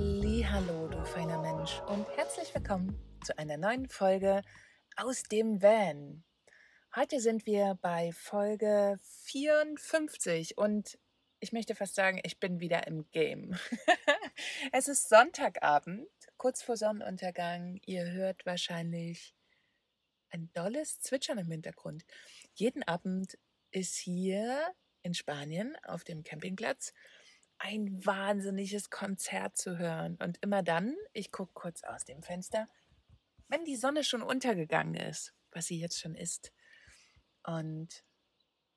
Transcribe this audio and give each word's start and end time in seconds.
Hallo, 0.00 0.88
du 0.88 1.04
feiner 1.04 1.38
Mensch 1.40 1.80
und 1.88 2.08
herzlich 2.16 2.54
willkommen 2.54 2.98
zu 3.22 3.36
einer 3.38 3.56
neuen 3.56 3.88
Folge 3.88 4.42
aus 4.96 5.22
dem 5.24 5.60
Van. 5.62 6.24
Heute 6.96 7.20
sind 7.20 7.44
wir 7.44 7.78
bei 7.82 8.10
Folge 8.12 8.98
54 9.24 10.56
und 10.56 10.98
ich 11.38 11.52
möchte 11.52 11.74
fast 11.74 11.94
sagen, 11.94 12.18
ich 12.24 12.40
bin 12.40 12.60
wieder 12.60 12.86
im 12.86 13.10
Game. 13.10 13.58
es 14.72 14.88
ist 14.88 15.08
Sonntagabend, 15.08 16.08
kurz 16.36 16.62
vor 16.62 16.76
Sonnenuntergang. 16.76 17.78
Ihr 17.84 18.10
hört 18.10 18.46
wahrscheinlich 18.46 19.34
ein 20.30 20.50
dolles 20.54 21.00
Zwitschern 21.00 21.38
im 21.38 21.50
Hintergrund. 21.50 22.04
Jeden 22.54 22.82
Abend 22.84 23.38
ist 23.70 23.96
hier 23.96 24.74
in 25.02 25.14
Spanien 25.14 25.76
auf 25.84 26.04
dem 26.04 26.22
Campingplatz 26.22 26.92
ein 27.60 28.04
wahnsinniges 28.04 28.90
Konzert 28.90 29.56
zu 29.56 29.78
hören. 29.78 30.16
Und 30.16 30.38
immer 30.42 30.62
dann, 30.62 30.96
ich 31.12 31.30
gucke 31.30 31.52
kurz 31.52 31.84
aus 31.84 32.04
dem 32.04 32.22
Fenster, 32.22 32.66
wenn 33.48 33.64
die 33.64 33.76
Sonne 33.76 34.02
schon 34.02 34.22
untergegangen 34.22 34.94
ist, 34.94 35.34
was 35.52 35.66
sie 35.66 35.78
jetzt 35.78 36.00
schon 36.00 36.14
ist. 36.14 36.52
Und 37.44 38.02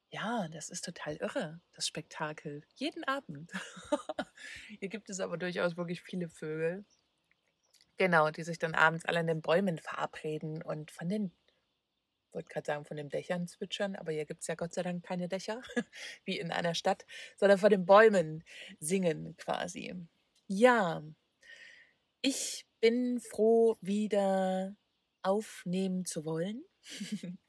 ja, 0.10 0.48
das 0.50 0.70
ist 0.70 0.84
total 0.84 1.16
irre, 1.16 1.62
das 1.74 1.88
Spektakel. 1.88 2.64
Jeden 2.76 3.04
Abend. 3.06 3.52
Hier 4.80 4.90
gibt 4.90 5.10
es 5.10 5.22
aber 5.22 5.38
durchaus 5.38 5.78
wirklich 5.78 6.02
viele 6.02 6.28
Vögel. 6.28 6.86
Genau, 7.98 8.32
die 8.32 8.44
sich 8.44 8.60
dann 8.60 8.76
abends 8.76 9.06
alle 9.06 9.22
in 9.22 9.28
den 9.28 9.42
Bäumen 9.42 9.78
verabreden 9.78 10.62
und 10.62 10.92
von 10.92 11.08
den 11.08 11.32
wollte 12.34 12.50
gerade 12.50 12.66
sagen, 12.66 12.86
von 12.86 12.98
den 12.98 13.10
Dächern 13.10 13.48
zwitschern, 13.48 13.96
aber 13.96 14.12
hier 14.12 14.26
gibt 14.26 14.42
es 14.42 14.48
ja 14.48 14.56
Gott 14.56 14.74
sei 14.74 14.84
Dank 14.84 15.04
keine 15.04 15.28
Dächer, 15.28 15.62
wie 16.26 16.40
in 16.40 16.52
einer 16.52 16.76
Stadt, 16.76 17.06
sondern 17.38 17.58
von 17.58 17.70
den 17.70 17.86
Bäumen 17.86 18.44
singen 18.80 19.36
quasi. 19.38 19.94
Ja, 20.48 21.04
ich 22.22 22.66
bin 22.80 23.20
froh, 23.20 23.78
wieder 23.82 24.76
aufnehmen 25.24 26.06
zu 26.06 26.26
wollen. 26.26 26.64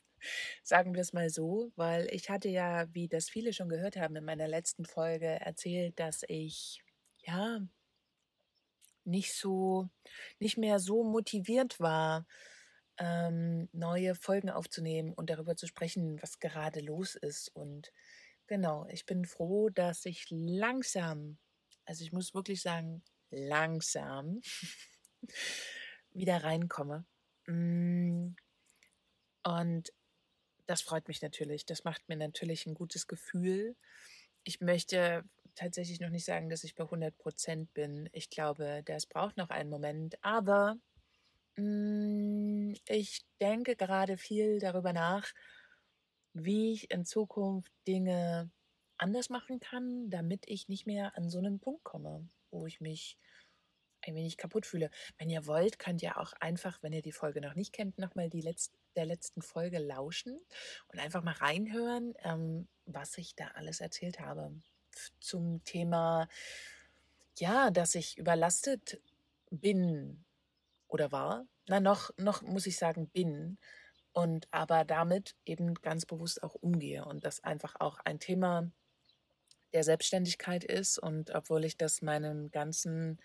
Sagen 0.62 0.94
wir 0.94 1.02
es 1.02 1.12
mal 1.12 1.28
so, 1.30 1.72
weil 1.76 2.08
ich 2.12 2.30
hatte 2.30 2.48
ja, 2.48 2.86
wie 2.94 3.08
das 3.08 3.28
viele 3.28 3.52
schon 3.52 3.68
gehört 3.68 3.96
haben, 3.96 4.16
in 4.16 4.24
meiner 4.24 4.48
letzten 4.48 4.84
Folge 4.84 5.26
erzählt, 5.26 6.00
dass 6.00 6.22
ich 6.28 6.82
ja 7.18 7.60
nicht 9.04 9.34
so, 9.34 9.88
nicht 10.38 10.56
mehr 10.56 10.78
so 10.78 11.04
motiviert 11.04 11.78
war, 11.80 12.26
ähm, 12.98 13.68
neue 13.72 14.14
Folgen 14.14 14.50
aufzunehmen 14.50 15.12
und 15.12 15.30
darüber 15.30 15.56
zu 15.56 15.66
sprechen, 15.66 16.20
was 16.22 16.38
gerade 16.38 16.80
los 16.80 17.14
ist. 17.14 17.48
Und 17.54 17.92
genau, 18.46 18.86
ich 18.88 19.06
bin 19.06 19.24
froh, 19.24 19.68
dass 19.70 20.04
ich 20.04 20.26
langsam, 20.30 21.38
also 21.84 22.04
ich 22.04 22.12
muss 22.12 22.34
wirklich 22.34 22.62
sagen, 22.62 23.02
langsam 23.30 24.40
wieder 26.12 26.44
reinkomme. 26.44 27.04
Mm, 27.46 28.34
und 29.44 29.92
das 30.66 30.82
freut 30.82 31.08
mich 31.08 31.20
natürlich. 31.20 31.66
Das 31.66 31.84
macht 31.84 32.08
mir 32.08 32.16
natürlich 32.16 32.66
ein 32.66 32.74
gutes 32.74 33.06
Gefühl. 33.06 33.76
Ich 34.44 34.60
möchte 34.60 35.24
tatsächlich 35.54 36.00
noch 36.00 36.10
nicht 36.10 36.24
sagen, 36.24 36.48
dass 36.48 36.64
ich 36.64 36.74
bei 36.74 36.84
100 36.84 37.16
Prozent 37.18 37.72
bin. 37.74 38.08
Ich 38.12 38.30
glaube, 38.30 38.82
das 38.84 39.06
braucht 39.06 39.36
noch 39.36 39.50
einen 39.50 39.70
Moment. 39.70 40.16
Aber 40.22 40.76
ich 41.56 43.24
denke 43.40 43.76
gerade 43.76 44.16
viel 44.16 44.58
darüber 44.58 44.92
nach, 44.92 45.32
wie 46.32 46.72
ich 46.72 46.90
in 46.90 47.04
Zukunft 47.04 47.72
Dinge 47.86 48.50
anders 48.98 49.30
machen 49.30 49.60
kann, 49.60 50.10
damit 50.10 50.44
ich 50.48 50.68
nicht 50.68 50.86
mehr 50.86 51.16
an 51.16 51.30
so 51.30 51.38
einen 51.38 51.60
Punkt 51.60 51.84
komme, 51.84 52.28
wo 52.50 52.66
ich 52.66 52.80
mich 52.80 53.18
ein 54.02 54.14
wenig 54.14 54.36
kaputt 54.36 54.66
fühle. 54.66 54.90
Wenn 55.18 55.30
ihr 55.30 55.46
wollt, 55.46 55.78
könnt 55.78 56.02
ihr 56.02 56.18
auch 56.18 56.32
einfach, 56.34 56.82
wenn 56.82 56.92
ihr 56.92 57.02
die 57.02 57.12
Folge 57.12 57.40
noch 57.40 57.54
nicht 57.54 57.72
kennt, 57.72 57.98
nochmal 57.98 58.28
die 58.28 58.40
Letz 58.42 58.70
der 58.96 59.06
letzten 59.06 59.42
Folge 59.42 59.78
lauschen 59.78 60.38
und 60.88 60.98
einfach 60.98 61.22
mal 61.22 61.34
reinhören, 61.34 62.14
ähm, 62.22 62.68
was 62.86 63.18
ich 63.18 63.34
da 63.34 63.48
alles 63.54 63.80
erzählt 63.80 64.20
habe 64.20 64.52
zum 65.20 65.64
Thema, 65.64 66.28
ja, 67.38 67.70
dass 67.70 67.94
ich 67.94 68.18
überlastet 68.18 69.00
bin 69.50 70.24
oder 70.88 71.10
war. 71.10 71.46
Na, 71.66 71.80
noch, 71.80 72.10
noch 72.18 72.42
muss 72.42 72.66
ich 72.66 72.76
sagen, 72.76 73.08
bin. 73.08 73.58
Und 74.12 74.46
aber 74.52 74.84
damit 74.84 75.34
eben 75.44 75.74
ganz 75.74 76.06
bewusst 76.06 76.42
auch 76.42 76.54
umgehe. 76.54 77.04
Und 77.04 77.24
das 77.24 77.42
einfach 77.42 77.76
auch 77.80 77.98
ein 78.04 78.20
Thema 78.20 78.70
der 79.72 79.84
Selbstständigkeit 79.84 80.64
ist. 80.64 80.98
Und 80.98 81.34
obwohl 81.34 81.64
ich 81.64 81.76
das 81.76 82.00
meinen 82.02 82.50
ganzen, 82.50 83.20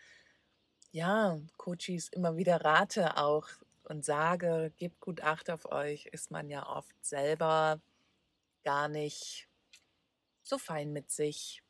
ja, 0.91 1.39
Coaches 1.57 2.09
immer 2.09 2.37
wieder 2.37 2.65
rate 2.65 3.17
auch 3.17 3.47
und 3.83 4.03
sage, 4.05 4.73
gebt 4.77 4.99
gut 4.99 5.21
Acht 5.21 5.49
auf 5.49 5.71
euch, 5.71 6.07
ist 6.07 6.31
man 6.31 6.49
ja 6.49 6.67
oft 6.67 6.95
selber 7.05 7.81
gar 8.63 8.87
nicht 8.87 9.47
so 10.43 10.57
fein 10.57 10.91
mit 10.91 11.11
sich. 11.11 11.63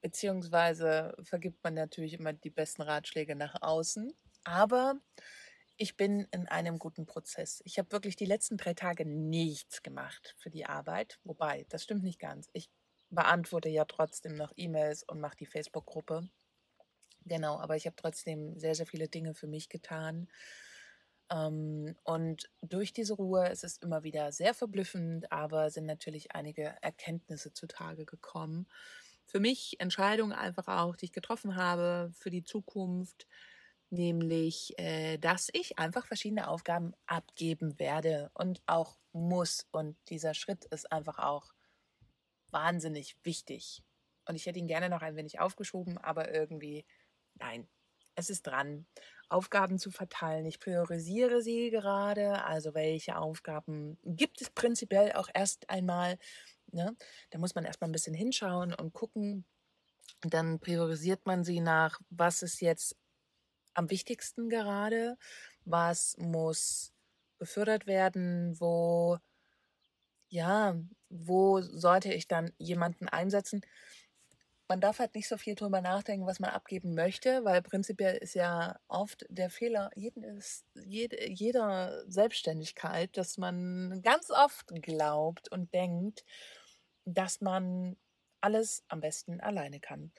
Beziehungsweise 0.00 1.14
vergibt 1.22 1.62
man 1.64 1.74
natürlich 1.74 2.14
immer 2.14 2.32
die 2.32 2.50
besten 2.50 2.82
Ratschläge 2.82 3.36
nach 3.36 3.62
außen. 3.62 4.12
Aber 4.44 4.96
ich 5.76 5.96
bin 5.96 6.26
in 6.30 6.46
einem 6.46 6.78
guten 6.78 7.06
Prozess. 7.06 7.62
Ich 7.64 7.78
habe 7.78 7.92
wirklich 7.92 8.16
die 8.16 8.26
letzten 8.26 8.56
drei 8.56 8.74
Tage 8.74 9.04
nichts 9.06 9.82
gemacht 9.82 10.34
für 10.38 10.50
die 10.50 10.66
Arbeit. 10.66 11.18
Wobei, 11.24 11.66
das 11.68 11.82
stimmt 11.84 12.04
nicht 12.04 12.20
ganz. 12.20 12.48
Ich 12.52 12.70
beantworte 13.10 13.68
ja 13.68 13.84
trotzdem 13.84 14.34
noch 14.36 14.52
E-Mails 14.56 15.02
und 15.04 15.20
mache 15.20 15.36
die 15.36 15.46
Facebook-Gruppe. 15.46 16.28
Genau, 17.26 17.58
aber 17.58 17.76
ich 17.76 17.86
habe 17.86 17.96
trotzdem 17.96 18.58
sehr, 18.58 18.74
sehr 18.74 18.86
viele 18.86 19.08
Dinge 19.08 19.34
für 19.34 19.46
mich 19.46 19.68
getan. 19.68 20.28
Ähm, 21.30 21.96
und 22.04 22.50
durch 22.60 22.92
diese 22.92 23.14
Ruhe 23.14 23.48
ist 23.48 23.64
es 23.64 23.78
immer 23.78 24.02
wieder 24.04 24.32
sehr 24.32 24.54
verblüffend, 24.54 25.32
aber 25.32 25.70
sind 25.70 25.86
natürlich 25.86 26.32
einige 26.34 26.76
Erkenntnisse 26.82 27.52
zutage 27.52 28.04
gekommen. 28.04 28.68
Für 29.26 29.40
mich 29.40 29.80
Entscheidungen 29.80 30.32
einfach 30.32 30.68
auch, 30.68 30.96
die 30.96 31.06
ich 31.06 31.12
getroffen 31.12 31.56
habe 31.56 32.12
für 32.14 32.30
die 32.30 32.44
Zukunft, 32.44 33.26
nämlich, 33.90 34.78
äh, 34.78 35.18
dass 35.18 35.48
ich 35.52 35.78
einfach 35.78 36.06
verschiedene 36.06 36.48
Aufgaben 36.48 36.92
abgeben 37.06 37.78
werde 37.78 38.30
und 38.34 38.62
auch 38.66 38.98
muss. 39.12 39.66
Und 39.70 39.96
dieser 40.08 40.34
Schritt 40.34 40.64
ist 40.66 40.90
einfach 40.90 41.18
auch 41.18 41.52
wahnsinnig 42.50 43.16
wichtig. 43.22 43.82
Und 44.26 44.36
ich 44.36 44.46
hätte 44.46 44.58
ihn 44.58 44.68
gerne 44.68 44.88
noch 44.88 45.02
ein 45.02 45.16
wenig 45.16 45.40
aufgeschoben, 45.40 45.98
aber 45.98 46.32
irgendwie, 46.32 46.84
nein, 47.34 47.68
es 48.14 48.30
ist 48.30 48.46
dran, 48.46 48.86
Aufgaben 49.28 49.78
zu 49.78 49.90
verteilen. 49.90 50.46
Ich 50.46 50.60
priorisiere 50.60 51.42
sie 51.42 51.70
gerade, 51.70 52.44
also 52.44 52.74
welche 52.74 53.16
Aufgaben 53.16 53.98
gibt 54.04 54.40
es 54.40 54.50
prinzipiell 54.50 55.12
auch 55.12 55.28
erst 55.34 55.68
einmal. 55.68 56.18
Ne? 56.70 56.96
Da 57.30 57.38
muss 57.38 57.54
man 57.54 57.64
erstmal 57.64 57.88
ein 57.88 57.92
bisschen 57.92 58.14
hinschauen 58.14 58.72
und 58.74 58.92
gucken. 58.92 59.44
Dann 60.20 60.60
priorisiert 60.60 61.26
man 61.26 61.44
sie 61.44 61.60
nach, 61.60 62.00
was 62.10 62.42
ist 62.42 62.60
jetzt 62.60 62.96
am 63.74 63.90
wichtigsten 63.90 64.48
gerade? 64.48 65.18
Was 65.64 66.16
muss 66.18 66.92
befördert 67.38 67.86
werden? 67.86 68.58
Wo, 68.60 69.18
ja, 70.28 70.76
wo 71.08 71.60
sollte 71.60 72.12
ich 72.12 72.28
dann 72.28 72.52
jemanden 72.58 73.08
einsetzen? 73.08 73.62
Man 74.66 74.80
darf 74.80 74.98
halt 74.98 75.14
nicht 75.14 75.28
so 75.28 75.36
viel 75.36 75.54
drüber 75.54 75.82
nachdenken, 75.82 76.26
was 76.26 76.40
man 76.40 76.50
abgeben 76.50 76.94
möchte, 76.94 77.44
weil 77.44 77.60
prinzipiell 77.60 78.16
ist 78.16 78.34
ja 78.34 78.78
oft 78.88 79.26
der 79.28 79.50
Fehler 79.50 79.90
jedes, 79.94 80.64
jede, 80.74 81.28
jeder 81.28 82.02
Selbstständigkeit, 82.10 83.14
dass 83.16 83.36
man 83.36 84.00
ganz 84.02 84.30
oft 84.30 84.68
glaubt 84.82 85.52
und 85.52 85.72
denkt, 85.74 86.24
dass 87.04 87.42
man 87.42 87.96
alles 88.40 88.84
am 88.88 89.00
besten 89.00 89.40
alleine 89.40 89.80
kann. 89.80 90.12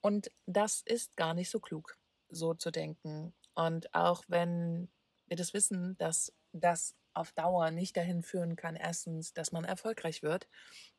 Und 0.00 0.30
das 0.46 0.82
ist 0.86 1.16
gar 1.16 1.34
nicht 1.34 1.50
so 1.50 1.58
klug 1.58 1.98
so 2.28 2.54
zu 2.54 2.70
denken. 2.70 3.34
Und 3.54 3.94
auch 3.94 4.24
wenn 4.28 4.88
wir 5.26 5.36
das 5.36 5.54
wissen, 5.54 5.96
dass 5.98 6.32
das 6.52 6.94
auf 7.14 7.32
Dauer 7.32 7.70
nicht 7.70 7.96
dahin 7.96 8.22
führen 8.22 8.56
kann, 8.56 8.76
erstens, 8.76 9.32
dass 9.34 9.52
man 9.52 9.64
erfolgreich 9.64 10.22
wird, 10.22 10.48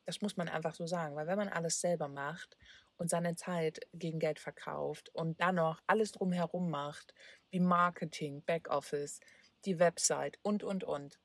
das 0.06 0.22
muss 0.22 0.38
man 0.38 0.50
einfach 0.50 0.76
so 0.76 0.86
sagen, 0.86 1.16
weil 1.16 1.28
wenn 1.28 1.38
man 1.38 1.50
alles 1.50 1.80
selber 1.80 2.08
macht 2.08 2.58
und 2.98 3.10
seine 3.10 3.36
Zeit 3.36 3.80
gegen 3.94 4.20
Geld 4.20 4.40
verkauft 4.40 5.10
und 5.14 5.40
dann 5.40 5.56
noch 5.56 5.82
alles 5.88 6.12
drumherum 6.12 6.70
macht, 6.70 7.14
wie 7.50 7.60
Marketing, 7.60 8.44
Backoffice, 8.44 9.22
die 9.66 9.80
Website 9.80 10.38
und, 10.42 10.64
und, 10.64 10.84
und, 10.84 11.20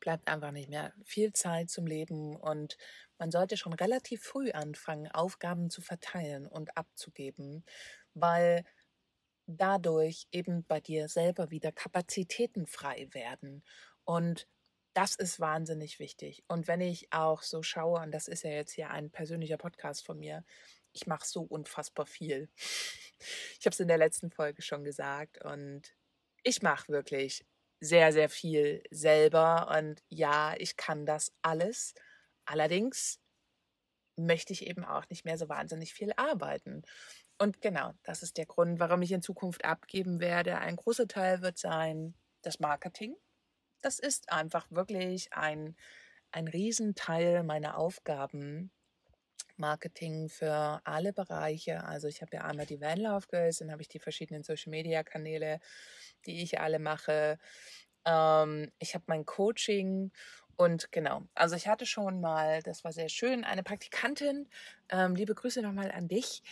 bleibt 0.00 0.28
einfach 0.28 0.50
nicht 0.50 0.68
mehr 0.68 0.92
viel 1.04 1.32
Zeit 1.32 1.70
zum 1.70 1.86
Leben 1.86 2.36
und 2.36 2.76
man 3.18 3.30
sollte 3.30 3.56
schon 3.56 3.72
relativ 3.72 4.22
früh 4.22 4.50
anfangen, 4.50 5.10
Aufgaben 5.10 5.70
zu 5.70 5.80
verteilen 5.80 6.46
und 6.46 6.76
abzugeben, 6.76 7.64
weil 8.12 8.64
dadurch 9.46 10.26
eben 10.32 10.64
bei 10.64 10.80
dir 10.80 11.08
selber 11.08 11.50
wieder 11.50 11.72
Kapazitäten 11.72 12.66
frei 12.66 13.08
werden. 13.12 13.62
Und 14.04 14.48
das 14.94 15.16
ist 15.16 15.40
wahnsinnig 15.40 15.98
wichtig. 15.98 16.44
Und 16.46 16.68
wenn 16.68 16.80
ich 16.80 17.12
auch 17.12 17.42
so 17.42 17.62
schaue, 17.62 18.00
und 18.00 18.12
das 18.12 18.28
ist 18.28 18.44
ja 18.44 18.50
jetzt 18.50 18.72
hier 18.72 18.90
ein 18.90 19.10
persönlicher 19.10 19.56
Podcast 19.56 20.06
von 20.06 20.18
mir, 20.18 20.44
ich 20.92 21.06
mache 21.06 21.26
so 21.26 21.42
unfassbar 21.42 22.06
viel. 22.06 22.48
Ich 23.58 23.64
habe 23.64 23.72
es 23.72 23.80
in 23.80 23.88
der 23.88 23.96
letzten 23.96 24.30
Folge 24.30 24.60
schon 24.60 24.84
gesagt 24.84 25.42
und 25.42 25.94
ich 26.42 26.60
mache 26.60 26.88
wirklich 26.88 27.46
sehr, 27.80 28.12
sehr 28.12 28.28
viel 28.28 28.82
selber 28.90 29.74
und 29.78 30.02
ja, 30.10 30.54
ich 30.58 30.76
kann 30.76 31.06
das 31.06 31.32
alles. 31.40 31.94
Allerdings 32.44 33.20
möchte 34.16 34.52
ich 34.52 34.66
eben 34.66 34.84
auch 34.84 35.08
nicht 35.08 35.24
mehr 35.24 35.38
so 35.38 35.48
wahnsinnig 35.48 35.94
viel 35.94 36.12
arbeiten. 36.16 36.82
Und 37.38 37.60
genau, 37.60 37.92
das 38.04 38.22
ist 38.22 38.36
der 38.36 38.46
Grund, 38.46 38.78
warum 38.78 39.02
ich 39.02 39.12
in 39.12 39.22
Zukunft 39.22 39.64
abgeben 39.64 40.20
werde. 40.20 40.58
Ein 40.58 40.76
großer 40.76 41.08
Teil 41.08 41.42
wird 41.42 41.58
sein 41.58 42.14
das 42.42 42.60
Marketing. 42.60 43.16
Das 43.80 43.98
ist 43.98 44.30
einfach 44.30 44.66
wirklich 44.70 45.32
ein, 45.32 45.76
ein 46.30 46.48
Riesenteil 46.48 47.42
meiner 47.42 47.76
Aufgaben. 47.76 48.70
Marketing 49.56 50.28
für 50.28 50.80
alle 50.84 51.12
Bereiche. 51.12 51.84
Also 51.84 52.08
ich 52.08 52.22
habe 52.22 52.36
ja 52.36 52.42
einmal 52.42 52.66
die 52.66 52.80
Vanlove 52.80 53.26
Girls, 53.28 53.58
dann 53.58 53.70
habe 53.70 53.82
ich 53.82 53.88
die 53.88 54.00
verschiedenen 54.00 54.42
Social 54.42 54.70
Media 54.70 55.02
Kanäle, 55.02 55.60
die 56.26 56.42
ich 56.42 56.60
alle 56.60 56.78
mache. 56.78 57.38
Ähm, 58.04 58.72
ich 58.78 58.94
habe 58.94 59.04
mein 59.06 59.24
Coaching 59.26 60.10
und 60.56 60.92
genau, 60.92 61.22
also 61.34 61.56
ich 61.56 61.66
hatte 61.66 61.86
schon 61.86 62.20
mal, 62.20 62.62
das 62.62 62.84
war 62.84 62.92
sehr 62.92 63.08
schön, 63.08 63.44
eine 63.44 63.62
Praktikantin. 63.62 64.48
Ähm, 64.88 65.14
liebe 65.16 65.34
Grüße 65.34 65.62
nochmal 65.62 65.90
an 65.90 66.08
dich. 66.08 66.42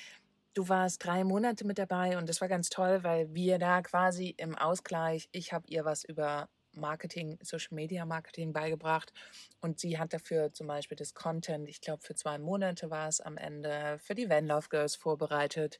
Du 0.54 0.68
warst 0.68 1.04
drei 1.04 1.24
Monate 1.24 1.66
mit 1.66 1.78
dabei 1.78 2.18
und 2.18 2.28
das 2.28 2.40
war 2.42 2.48
ganz 2.48 2.68
toll, 2.68 3.02
weil 3.02 3.32
wir 3.34 3.58
da 3.58 3.80
quasi 3.80 4.34
im 4.36 4.56
Ausgleich, 4.56 5.28
ich 5.32 5.52
habe 5.52 5.66
ihr 5.68 5.84
was 5.86 6.04
über 6.04 6.48
Marketing, 6.74 7.38
Social 7.42 7.74
Media 7.74 8.04
Marketing 8.04 8.52
beigebracht 8.52 9.12
und 9.60 9.78
sie 9.80 9.98
hat 9.98 10.12
dafür 10.12 10.52
zum 10.52 10.66
Beispiel 10.66 10.96
das 10.96 11.14
Content, 11.14 11.68
ich 11.68 11.80
glaube 11.80 12.02
für 12.02 12.14
zwei 12.14 12.38
Monate 12.38 12.90
war 12.90 13.08
es 13.08 13.20
am 13.20 13.38
Ende, 13.38 13.98
für 13.98 14.14
die 14.14 14.28
Van 14.28 14.46
Love 14.46 14.68
Girls 14.68 14.94
vorbereitet. 14.94 15.78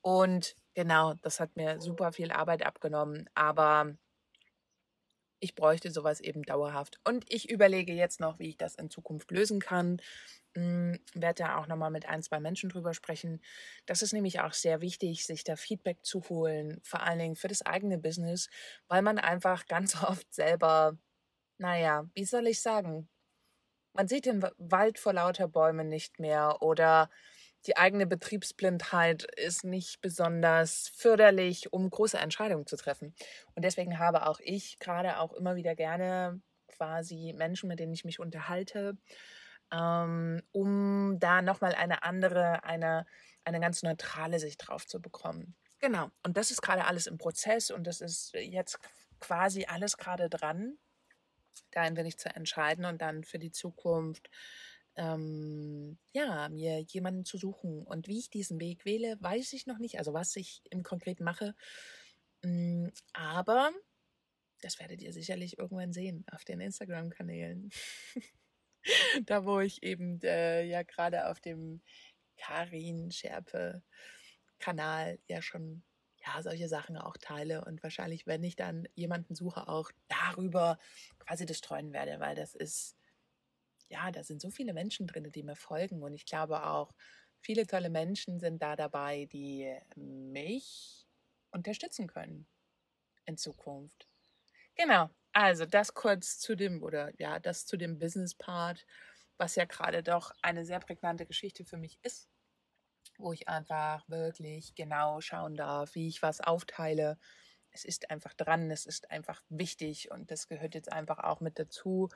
Und 0.00 0.54
genau, 0.74 1.14
das 1.22 1.40
hat 1.40 1.56
mir 1.56 1.80
super 1.80 2.12
viel 2.12 2.30
Arbeit 2.30 2.64
abgenommen, 2.64 3.28
aber 3.34 3.96
ich 5.40 5.54
bräuchte 5.54 5.90
sowas 5.90 6.20
eben 6.20 6.42
dauerhaft. 6.42 7.00
Und 7.04 7.24
ich 7.32 7.50
überlege 7.50 7.92
jetzt 7.92 8.20
noch, 8.20 8.38
wie 8.38 8.48
ich 8.48 8.56
das 8.56 8.74
in 8.74 8.90
Zukunft 8.90 9.30
lösen 9.30 9.60
kann. 9.60 10.00
Hm, 10.54 10.98
werde 11.14 11.42
da 11.44 11.56
auch 11.58 11.66
nochmal 11.66 11.90
mit 11.90 12.06
ein, 12.08 12.22
zwei 12.22 12.40
Menschen 12.40 12.70
drüber 12.70 12.94
sprechen. 12.94 13.40
Das 13.86 14.02
ist 14.02 14.12
nämlich 14.12 14.40
auch 14.40 14.52
sehr 14.52 14.80
wichtig, 14.80 15.26
sich 15.26 15.44
da 15.44 15.56
Feedback 15.56 15.98
zu 16.04 16.22
holen, 16.28 16.80
vor 16.84 17.02
allen 17.02 17.18
Dingen 17.18 17.36
für 17.36 17.48
das 17.48 17.62
eigene 17.62 17.98
Business, 17.98 18.48
weil 18.88 19.02
man 19.02 19.18
einfach 19.18 19.66
ganz 19.68 20.02
oft 20.02 20.32
selber, 20.32 20.96
naja, 21.58 22.08
wie 22.14 22.24
soll 22.24 22.46
ich 22.46 22.60
sagen, 22.62 23.08
man 23.94 24.08
sieht 24.08 24.26
den 24.26 24.42
Wald 24.58 24.98
vor 24.98 25.12
lauter 25.12 25.48
Bäumen 25.48 25.88
nicht 25.88 26.18
mehr 26.18 26.62
oder 26.62 27.10
die 27.66 27.76
eigene 27.76 28.06
Betriebsblindheit 28.06 29.24
ist 29.36 29.64
nicht 29.64 30.00
besonders 30.00 30.92
förderlich, 30.96 31.72
um 31.72 31.88
große 31.88 32.18
Entscheidungen 32.18 32.66
zu 32.66 32.76
treffen. 32.76 33.14
Und 33.54 33.64
deswegen 33.64 33.98
habe 33.98 34.26
auch 34.26 34.40
ich 34.40 34.78
gerade 34.78 35.18
auch 35.18 35.32
immer 35.32 35.56
wieder 35.56 35.74
gerne 35.74 36.40
quasi 36.68 37.32
Menschen, 37.36 37.68
mit 37.68 37.78
denen 37.78 37.92
ich 37.92 38.04
mich 38.04 38.18
unterhalte, 38.18 38.96
ähm, 39.72 40.42
um 40.52 41.18
da 41.18 41.40
nochmal 41.42 41.74
eine 41.74 42.02
andere, 42.02 42.64
eine, 42.64 43.06
eine 43.44 43.60
ganz 43.60 43.82
neutrale 43.82 44.38
Sicht 44.38 44.66
drauf 44.66 44.86
zu 44.86 45.00
bekommen. 45.00 45.54
Genau. 45.80 46.10
Und 46.22 46.36
das 46.36 46.50
ist 46.50 46.62
gerade 46.62 46.84
alles 46.84 47.06
im 47.06 47.18
Prozess 47.18 47.70
und 47.70 47.86
das 47.86 48.00
ist 48.00 48.34
jetzt 48.34 48.78
quasi 49.20 49.66
alles 49.66 49.96
gerade 49.96 50.28
dran, 50.28 50.78
da 51.70 51.82
ein 51.82 51.96
wenig 51.96 52.18
zu 52.18 52.34
entscheiden 52.34 52.84
und 52.84 53.00
dann 53.00 53.24
für 53.24 53.38
die 53.38 53.52
Zukunft 53.52 54.30
ähm, 54.96 55.98
ja, 56.12 56.48
mir 56.48 56.80
jemanden 56.80 57.24
zu 57.24 57.38
suchen. 57.38 57.82
Und 57.84 58.08
wie 58.08 58.18
ich 58.18 58.30
diesen 58.30 58.60
Weg 58.60 58.84
wähle, 58.84 59.16
weiß 59.20 59.52
ich 59.52 59.66
noch 59.66 59.78
nicht, 59.78 59.98
also 59.98 60.12
was 60.12 60.36
ich 60.36 60.62
im 60.70 60.82
Konkreten 60.82 61.24
mache. 61.24 61.54
Mm, 62.42 62.88
aber 63.12 63.72
das 64.60 64.78
werdet 64.80 65.02
ihr 65.02 65.12
sicherlich 65.12 65.58
irgendwann 65.58 65.92
sehen 65.92 66.24
auf 66.32 66.44
den 66.44 66.60
Instagram-Kanälen. 66.60 67.70
da, 69.26 69.44
wo 69.44 69.60
ich 69.60 69.82
eben 69.82 70.20
äh, 70.22 70.64
ja 70.64 70.82
gerade 70.82 71.28
auf 71.28 71.40
dem 71.40 71.82
Karin 72.36 73.10
Scherpe 73.10 73.82
Kanal 74.58 75.18
ja 75.26 75.42
schon 75.42 75.82
ja 76.26 76.42
solche 76.42 76.68
Sachen 76.68 76.96
auch 76.96 77.16
teile 77.18 77.64
und 77.64 77.82
wahrscheinlich, 77.82 78.26
wenn 78.26 78.42
ich 78.44 78.56
dann 78.56 78.88
jemanden 78.94 79.34
suche, 79.34 79.68
auch 79.68 79.90
darüber 80.08 80.78
quasi 81.18 81.44
das 81.46 81.58
streuen 81.58 81.92
werde, 81.92 82.18
weil 82.20 82.34
das 82.34 82.54
ist 82.54 82.96
ja, 83.88 84.10
da 84.10 84.24
sind 84.24 84.40
so 84.40 84.50
viele 84.50 84.72
Menschen 84.74 85.06
drin, 85.06 85.30
die 85.32 85.42
mir 85.42 85.56
folgen. 85.56 86.02
Und 86.02 86.14
ich 86.14 86.26
glaube 86.26 86.66
auch, 86.66 86.92
viele 87.40 87.66
tolle 87.66 87.90
Menschen 87.90 88.40
sind 88.40 88.62
da 88.62 88.76
dabei, 88.76 89.26
die 89.26 89.76
mich 89.96 91.06
unterstützen 91.50 92.06
können 92.08 92.46
in 93.26 93.36
Zukunft. 93.38 94.08
Genau, 94.76 95.10
also 95.32 95.66
das 95.66 95.94
kurz 95.94 96.38
zu 96.38 96.56
dem, 96.56 96.82
oder 96.82 97.12
ja, 97.20 97.38
das 97.38 97.66
zu 97.66 97.76
dem 97.76 97.98
Business-Part, 97.98 98.86
was 99.38 99.56
ja 99.56 99.64
gerade 99.64 100.02
doch 100.02 100.32
eine 100.42 100.64
sehr 100.64 100.80
prägnante 100.80 101.26
Geschichte 101.26 101.64
für 101.64 101.76
mich 101.76 101.98
ist, 102.02 102.28
wo 103.18 103.32
ich 103.32 103.48
einfach 103.48 104.08
wirklich 104.08 104.74
genau 104.74 105.20
schauen 105.20 105.54
darf, 105.56 105.94
wie 105.94 106.08
ich 106.08 106.22
was 106.22 106.40
aufteile. 106.40 107.18
Es 107.70 107.84
ist 107.84 108.10
einfach 108.10 108.34
dran, 108.34 108.70
es 108.70 108.86
ist 108.86 109.10
einfach 109.10 109.42
wichtig 109.48 110.10
und 110.10 110.30
das 110.30 110.48
gehört 110.48 110.74
jetzt 110.74 110.92
einfach 110.92 111.18
auch 111.20 111.40
mit 111.40 111.58
dazu 111.58 112.08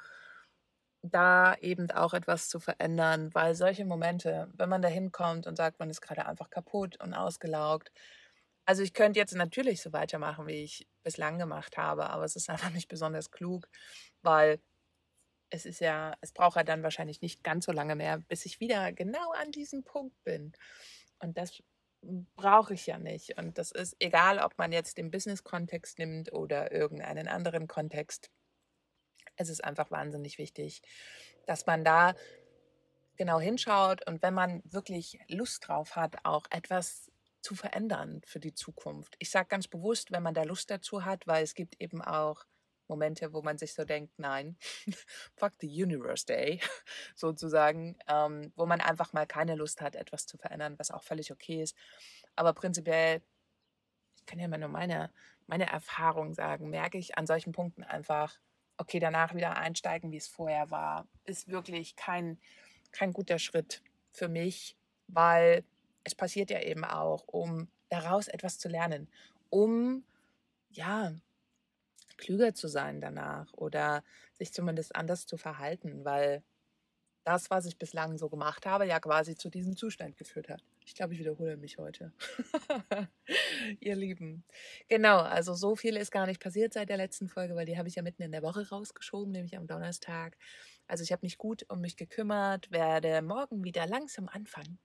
da 1.03 1.55
eben 1.57 1.91
auch 1.91 2.15
etwas 2.15 2.49
zu 2.49 2.61
verändern, 2.61 3.35
weil 3.35 3.55
solche 3.55 3.85
Momente, 3.85 4.49
wenn 4.55 4.69
man 4.69 4.83
da 4.83 4.89
hinkommt 4.89 5.47
und 5.47 5.57
sagt, 5.57 5.79
man 5.79 5.91
ist 5.91 6.01
gerade 6.01 6.27
einfach 6.27 6.51
kaputt 6.51 7.01
und 7.01 7.15
ausgelaugt, 7.15 7.93
also 8.67 8.83
ich 8.83 8.93
könnte 8.93 9.19
jetzt 9.19 9.35
natürlich 9.35 9.81
so 9.81 9.95
weitermachen, 9.95 10.47
wie 10.47 10.63
ich 10.65 10.87
bislang 11.03 11.39
gemacht 11.39 11.79
habe, 11.79 12.11
aber 12.11 12.25
es 12.25 12.37
ist 12.37 12.51
einfach 12.51 12.71
nicht 12.71 12.89
besonders 12.89 13.31
klug, 13.31 13.69
weil 14.23 14.61
es 15.51 15.65
ist 15.65 15.81
ja, 15.81 16.15
es 16.21 16.33
braucht 16.33 16.57
ja 16.57 16.65
dann 16.65 16.83
wahrscheinlich 16.83 17.23
nicht 17.23 17.43
ganz 17.43 17.65
so 17.65 17.73
lange 17.73 17.97
mehr, 17.97 18.19
bis 18.19 18.45
ich 18.45 18.61
wieder 18.61 18.93
genau 18.93 19.33
an 19.33 19.51
diesem 19.53 19.85
Punkt 19.85 20.15
bin. 20.25 20.53
Und 21.21 21.39
das 21.39 21.63
brauche 22.37 22.75
ich 22.75 22.87
ja 22.87 22.99
nicht. 22.99 23.39
Und 23.39 23.59
das 23.59 23.73
ist 23.73 23.97
egal, 23.99 24.39
ob 24.39 24.59
man 24.59 24.73
jetzt 24.73 24.99
den 24.99 25.11
Business-Kontext 25.11 25.99
nimmt 25.99 26.33
oder 26.33 26.71
irgendeinen 26.73 27.29
anderen 27.29 27.67
Kontext 27.67 28.31
es 29.39 29.49
ist 29.49 29.65
einfach 29.65 29.91
wahnsinnig 29.91 30.39
wichtig, 30.39 30.83
dass 31.47 31.67
man 31.67 31.85
da 31.85 32.15
genau 33.17 33.41
hinschaut 33.41 34.07
und 34.07 34.23
wenn 34.23 34.35
man 34.35 34.63
wirklich 34.65 35.19
Lust 35.29 35.67
drauf 35.67 35.97
hat, 35.97 36.25
auch 36.25 36.47
etwas 36.51 37.11
zu 37.41 37.55
verändern 37.55 38.21
für 38.25 38.41
die 38.41 38.55
Zukunft. 38.55 39.17
Ich 39.19 39.31
sage 39.31 39.49
ganz 39.49 39.69
bewusst, 39.69 40.13
wenn 40.13 40.23
man 40.23 40.35
da 40.35 40.43
Lust 40.43 40.71
dazu 40.71 41.05
hat, 41.05 41.27
weil 41.27 41.43
es 41.43 41.55
gibt 41.55 41.81
eben 41.81 42.03
auch 42.03 42.45
Momente, 42.89 43.33
wo 43.33 43.43
man 43.43 43.59
sich 43.59 43.75
so 43.75 43.85
denkt, 43.85 44.19
nein, 44.19 44.57
fuck 45.37 45.53
the 45.61 45.83
universe 45.83 46.25
day, 46.27 46.61
sozusagen, 47.15 47.99
ähm, 48.09 48.53
wo 48.57 48.67
man 48.67 48.81
einfach 48.81 49.13
mal 49.13 49.27
keine 49.27 49.55
Lust 49.55 49.81
hat, 49.81 49.95
etwas 49.95 50.27
zu 50.27 50.39
verändern, 50.39 50.79
was 50.79 50.91
auch 50.91 51.03
völlig 51.03 51.31
okay 51.31 51.63
ist. 51.63 51.77
Aber 52.35 52.53
prinzipiell, 52.55 53.23
ich 54.17 54.27
kann 54.27 54.39
ja 54.39 54.49
mal 54.49 54.59
nur 54.59 54.69
meine, 54.69 55.13
meine 55.47 55.67
Erfahrung 55.67 56.35
sagen, 56.35 56.71
merke 56.71 56.99
ich 56.99 57.17
an 57.19 57.27
solchen 57.27 57.53
Punkten 57.53 57.85
einfach, 57.85 58.39
okay, 58.79 59.01
danach 59.01 59.35
wieder 59.35 59.57
einsteigen, 59.57 60.13
wie 60.13 60.17
es 60.17 60.29
vorher 60.29 60.71
war, 60.71 61.07
ist 61.25 61.49
wirklich 61.49 61.97
kein, 61.97 62.39
kein 62.93 63.13
guter 63.13 63.39
Schritt 63.39 63.83
für 64.13 64.29
mich, 64.29 64.77
weil 65.09 65.65
es 66.05 66.15
passiert 66.15 66.51
ja 66.51 66.61
eben 66.61 66.85
auch, 66.85 67.25
um 67.27 67.69
daraus 67.89 68.29
etwas 68.29 68.59
zu 68.59 68.69
lernen, 68.69 69.09
um 69.51 70.05
ja 70.71 71.13
klüger 72.17 72.55
zu 72.55 72.69
sein 72.69 73.01
danach 73.01 73.53
oder 73.53 74.03
sich 74.39 74.53
zumindest 74.53 74.95
anders 74.97 75.27
zu 75.27 75.37
verhalten, 75.37 76.05
weil 76.05 76.43
das, 77.29 77.51
was 77.51 77.67
ich 77.67 77.77
bislang 77.77 78.17
so 78.17 78.31
gemacht 78.31 78.65
habe, 78.65 78.87
ja 78.87 78.99
quasi 79.01 79.37
zu 79.37 79.51
diesem 79.51 79.77
Zustand 79.77 80.17
geführt 80.17 80.49
hat. 80.49 80.65
Ich 80.87 80.95
glaube, 80.95 81.13
ich 81.13 81.21
wiederhole 81.21 81.59
mich 81.59 81.77
heute. 81.77 82.11
Ihr 83.81 83.97
Lieben. 83.97 84.45
Genau, 84.89 85.19
also 85.19 85.53
so 85.53 85.77
viel 85.77 85.99
ist 85.99 86.11
gar 86.11 86.25
nicht 86.25 86.41
passiert 86.41 86.73
seit 86.73 86.89
der 86.89 86.97
letzten 86.97 87.29
Folge, 87.29 87.55
weil 87.55 87.67
die 87.67 87.77
habe 87.77 87.87
ich 87.87 87.97
ja 87.97 88.03
mitten 88.03 88.23
in 88.23 88.33
der 88.33 88.43
Woche 88.43 88.67
rausgeschoben, 88.67 89.31
nämlich 89.31 89.59
am 89.59 89.67
Donnerstag. 89.67 90.39
Also 90.87 91.05
ich 91.05 91.13
habe 91.13 91.21
mich 91.27 91.37
gut 91.37 91.67
um 91.69 91.83
mich 91.83 91.99
gekümmert, 91.99 92.71
werde 92.71 93.21
morgen 93.21 93.63
wieder 93.63 93.87
langsam 93.87 94.27
anfangen 94.29 94.79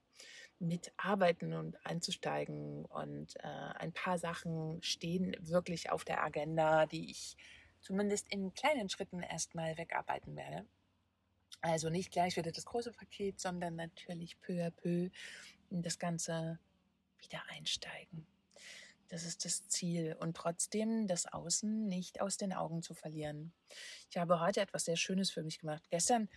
mit 0.60 0.92
arbeiten 0.98 1.54
und 1.54 1.78
einzusteigen. 1.86 2.84
Und 2.84 3.38
äh, 3.38 3.48
ein 3.48 3.94
paar 3.94 4.18
Sachen 4.18 4.84
stehen 4.84 5.34
wirklich 5.40 5.92
auf 5.92 6.04
der 6.04 6.22
Agenda, 6.22 6.88
die 6.88 7.10
ich 7.10 7.38
zumindest 7.80 8.28
in 8.34 8.54
kleinen 8.54 8.90
Schritten 8.90 9.22
erstmal 9.22 9.78
wegarbeiten 9.78 10.36
werde. 10.36 10.66
Also 11.64 11.90
nicht 11.90 12.12
gleich 12.12 12.36
wieder 12.36 12.52
das 12.52 12.66
große 12.66 12.92
Paket, 12.92 13.40
sondern 13.40 13.78
natürlich 13.78 14.38
peu 14.42 14.66
à 14.66 14.70
peu 14.70 15.10
in 15.70 15.82
das 15.82 15.98
Ganze 15.98 16.60
wieder 17.20 17.42
einsteigen. 17.48 18.28
Das 19.08 19.24
ist 19.24 19.46
das 19.46 19.66
Ziel. 19.70 20.18
Und 20.20 20.36
trotzdem 20.36 21.08
das 21.08 21.26
Außen 21.26 21.88
nicht 21.88 22.20
aus 22.20 22.36
den 22.36 22.52
Augen 22.52 22.82
zu 22.82 22.94
verlieren. 22.94 23.54
Ich 24.10 24.18
habe 24.18 24.42
heute 24.42 24.60
etwas 24.60 24.84
sehr 24.84 24.98
Schönes 24.98 25.32
für 25.32 25.42
mich 25.42 25.60
gemacht. 25.60 25.84
Gestern, 25.90 26.28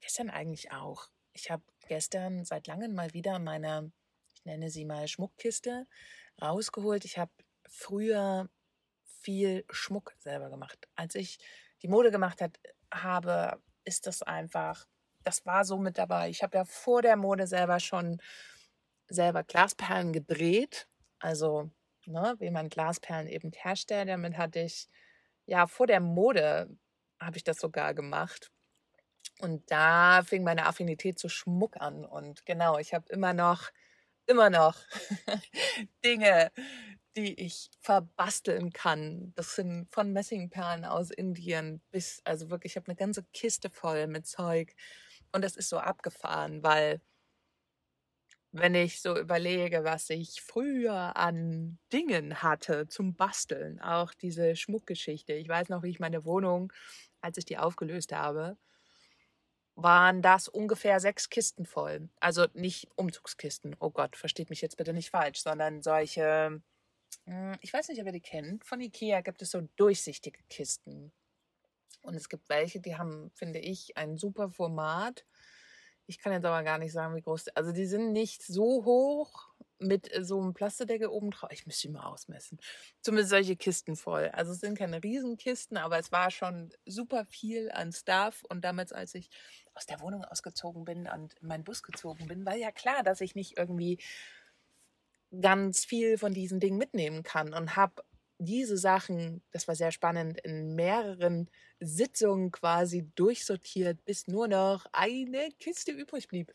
gestern 0.00 0.30
eigentlich 0.30 0.72
auch. 0.72 1.10
Ich 1.34 1.50
habe 1.50 1.62
gestern 1.86 2.46
seit 2.46 2.66
langem 2.68 2.94
mal 2.94 3.12
wieder 3.12 3.38
meine, 3.38 3.92
ich 4.32 4.46
nenne 4.46 4.70
sie 4.70 4.86
mal 4.86 5.08
Schmuckkiste, 5.08 5.86
rausgeholt. 6.40 7.04
Ich 7.04 7.18
habe 7.18 7.32
früher 7.68 8.48
viel 9.04 9.66
Schmuck 9.68 10.14
selber 10.20 10.48
gemacht. 10.48 10.88
Als 10.94 11.14
ich 11.16 11.38
die 11.82 11.88
Mode 11.88 12.10
gemacht 12.10 12.40
hat, 12.40 12.58
habe, 12.90 13.60
ist 13.88 14.06
das 14.06 14.22
einfach, 14.22 14.86
das 15.24 15.46
war 15.46 15.64
so 15.64 15.78
mit 15.78 15.98
dabei. 15.98 16.30
Ich 16.30 16.42
habe 16.42 16.58
ja 16.58 16.64
vor 16.64 17.02
der 17.02 17.16
Mode 17.16 17.46
selber 17.46 17.80
schon 17.80 18.20
selber 19.08 19.42
Glasperlen 19.44 20.12
gedreht. 20.12 20.88
Also, 21.20 21.70
ne, 22.06 22.36
wie 22.38 22.50
man 22.50 22.68
Glasperlen 22.68 23.26
eben 23.28 23.50
herstellt. 23.52 24.08
Damit 24.08 24.36
hatte 24.38 24.60
ich, 24.60 24.88
ja, 25.46 25.66
vor 25.66 25.86
der 25.86 26.00
Mode 26.00 26.70
habe 27.20 27.36
ich 27.38 27.44
das 27.44 27.58
sogar 27.58 27.94
gemacht. 27.94 28.50
Und 29.40 29.70
da 29.70 30.22
fing 30.24 30.44
meine 30.44 30.66
Affinität 30.66 31.18
zu 31.18 31.28
Schmuck 31.28 31.76
an. 31.78 32.04
Und 32.04 32.44
genau, 32.46 32.78
ich 32.78 32.94
habe 32.94 33.08
immer 33.10 33.32
noch, 33.34 33.70
immer 34.26 34.50
noch 34.50 34.76
Dinge, 36.04 36.50
die 37.22 37.34
ich 37.40 37.70
verbasteln 37.80 38.72
kann. 38.72 39.32
Das 39.36 39.54
sind 39.54 39.88
von 39.90 40.12
Messingperlen 40.12 40.84
aus 40.84 41.10
Indien 41.10 41.80
bis, 41.90 42.20
also 42.24 42.50
wirklich, 42.50 42.72
ich 42.72 42.76
habe 42.76 42.88
eine 42.88 42.96
ganze 42.96 43.24
Kiste 43.32 43.70
voll 43.70 44.06
mit 44.06 44.26
Zeug. 44.26 44.74
Und 45.32 45.42
das 45.44 45.56
ist 45.56 45.68
so 45.68 45.78
abgefahren, 45.78 46.62
weil 46.62 47.00
wenn 48.52 48.74
ich 48.74 49.02
so 49.02 49.18
überlege, 49.18 49.84
was 49.84 50.08
ich 50.10 50.40
früher 50.40 51.16
an 51.16 51.78
Dingen 51.92 52.42
hatte 52.42 52.88
zum 52.88 53.14
Basteln, 53.14 53.80
auch 53.80 54.14
diese 54.14 54.56
Schmuckgeschichte. 54.56 55.34
Ich 55.34 55.48
weiß 55.48 55.68
noch, 55.68 55.82
wie 55.82 55.90
ich 55.90 56.00
meine 56.00 56.24
Wohnung, 56.24 56.72
als 57.20 57.36
ich 57.38 57.44
die 57.44 57.58
aufgelöst 57.58 58.12
habe, 58.12 58.56
waren 59.74 60.22
das 60.22 60.48
ungefähr 60.48 60.98
sechs 60.98 61.28
Kisten 61.30 61.66
voll. 61.66 62.08
Also 62.20 62.46
nicht 62.54 62.88
Umzugskisten, 62.96 63.76
oh 63.80 63.90
Gott, 63.90 64.16
versteht 64.16 64.50
mich 64.50 64.60
jetzt 64.60 64.76
bitte 64.76 64.92
nicht 64.92 65.10
falsch, 65.10 65.40
sondern 65.40 65.82
solche, 65.82 66.62
ich 67.60 67.72
weiß 67.72 67.88
nicht, 67.88 68.00
ob 68.00 68.06
ihr 68.06 68.12
die 68.12 68.20
kennt, 68.20 68.64
von 68.64 68.80
Ikea 68.80 69.20
gibt 69.20 69.42
es 69.42 69.50
so 69.50 69.60
durchsichtige 69.76 70.40
Kisten. 70.48 71.12
Und 72.00 72.14
es 72.14 72.28
gibt 72.28 72.48
welche, 72.48 72.80
die 72.80 72.96
haben, 72.96 73.30
finde 73.34 73.58
ich, 73.58 73.96
ein 73.96 74.16
super 74.16 74.50
Format 74.50 75.26
ich 76.08 76.18
kann 76.18 76.32
jetzt 76.32 76.46
aber 76.46 76.62
gar 76.62 76.78
nicht 76.78 76.92
sagen, 76.92 77.14
wie 77.14 77.20
groß. 77.20 77.48
Also 77.48 77.70
die 77.70 77.84
sind 77.84 78.12
nicht 78.12 78.42
so 78.42 78.86
hoch 78.86 79.50
mit 79.78 80.10
so 80.22 80.40
einem 80.40 80.54
Plasterdeckel 80.54 81.06
oben 81.06 81.30
drauf. 81.30 81.50
Ich 81.52 81.66
müsste 81.66 81.86
die 81.86 81.92
mal 81.92 82.06
ausmessen. 82.06 82.58
Zumindest 83.02 83.28
solche 83.28 83.56
Kisten 83.56 83.94
voll. 83.94 84.30
Also 84.32 84.52
es 84.52 84.60
sind 84.60 84.78
keine 84.78 85.04
Riesenkisten, 85.04 85.76
aber 85.76 85.98
es 85.98 86.10
war 86.10 86.30
schon 86.30 86.72
super 86.86 87.26
viel 87.26 87.70
an 87.70 87.92
Stuff. 87.92 88.42
Und 88.48 88.64
damals, 88.64 88.94
als 88.94 89.14
ich 89.14 89.28
aus 89.74 89.84
der 89.84 90.00
Wohnung 90.00 90.24
ausgezogen 90.24 90.86
bin 90.86 91.06
und 91.06 91.34
in 91.34 91.46
meinen 91.46 91.64
Bus 91.64 91.82
gezogen 91.82 92.26
bin, 92.26 92.46
war 92.46 92.56
ja 92.56 92.72
klar, 92.72 93.02
dass 93.02 93.20
ich 93.20 93.34
nicht 93.34 93.58
irgendwie 93.58 93.98
ganz 95.40 95.84
viel 95.84 96.18
von 96.18 96.32
diesen 96.32 96.60
Dingen 96.60 96.78
mitnehmen 96.78 97.22
kann 97.22 97.54
und 97.54 97.76
habe 97.76 98.02
diese 98.38 98.78
Sachen, 98.78 99.42
das 99.50 99.66
war 99.66 99.74
sehr 99.74 99.90
spannend, 99.90 100.40
in 100.40 100.74
mehreren 100.74 101.50
Sitzungen 101.80 102.52
quasi 102.52 103.10
durchsortiert, 103.14 104.04
bis 104.04 104.28
nur 104.28 104.48
noch 104.48 104.86
eine 104.92 105.50
Kiste 105.58 105.92
übrig 105.92 106.28
blieb. 106.28 106.54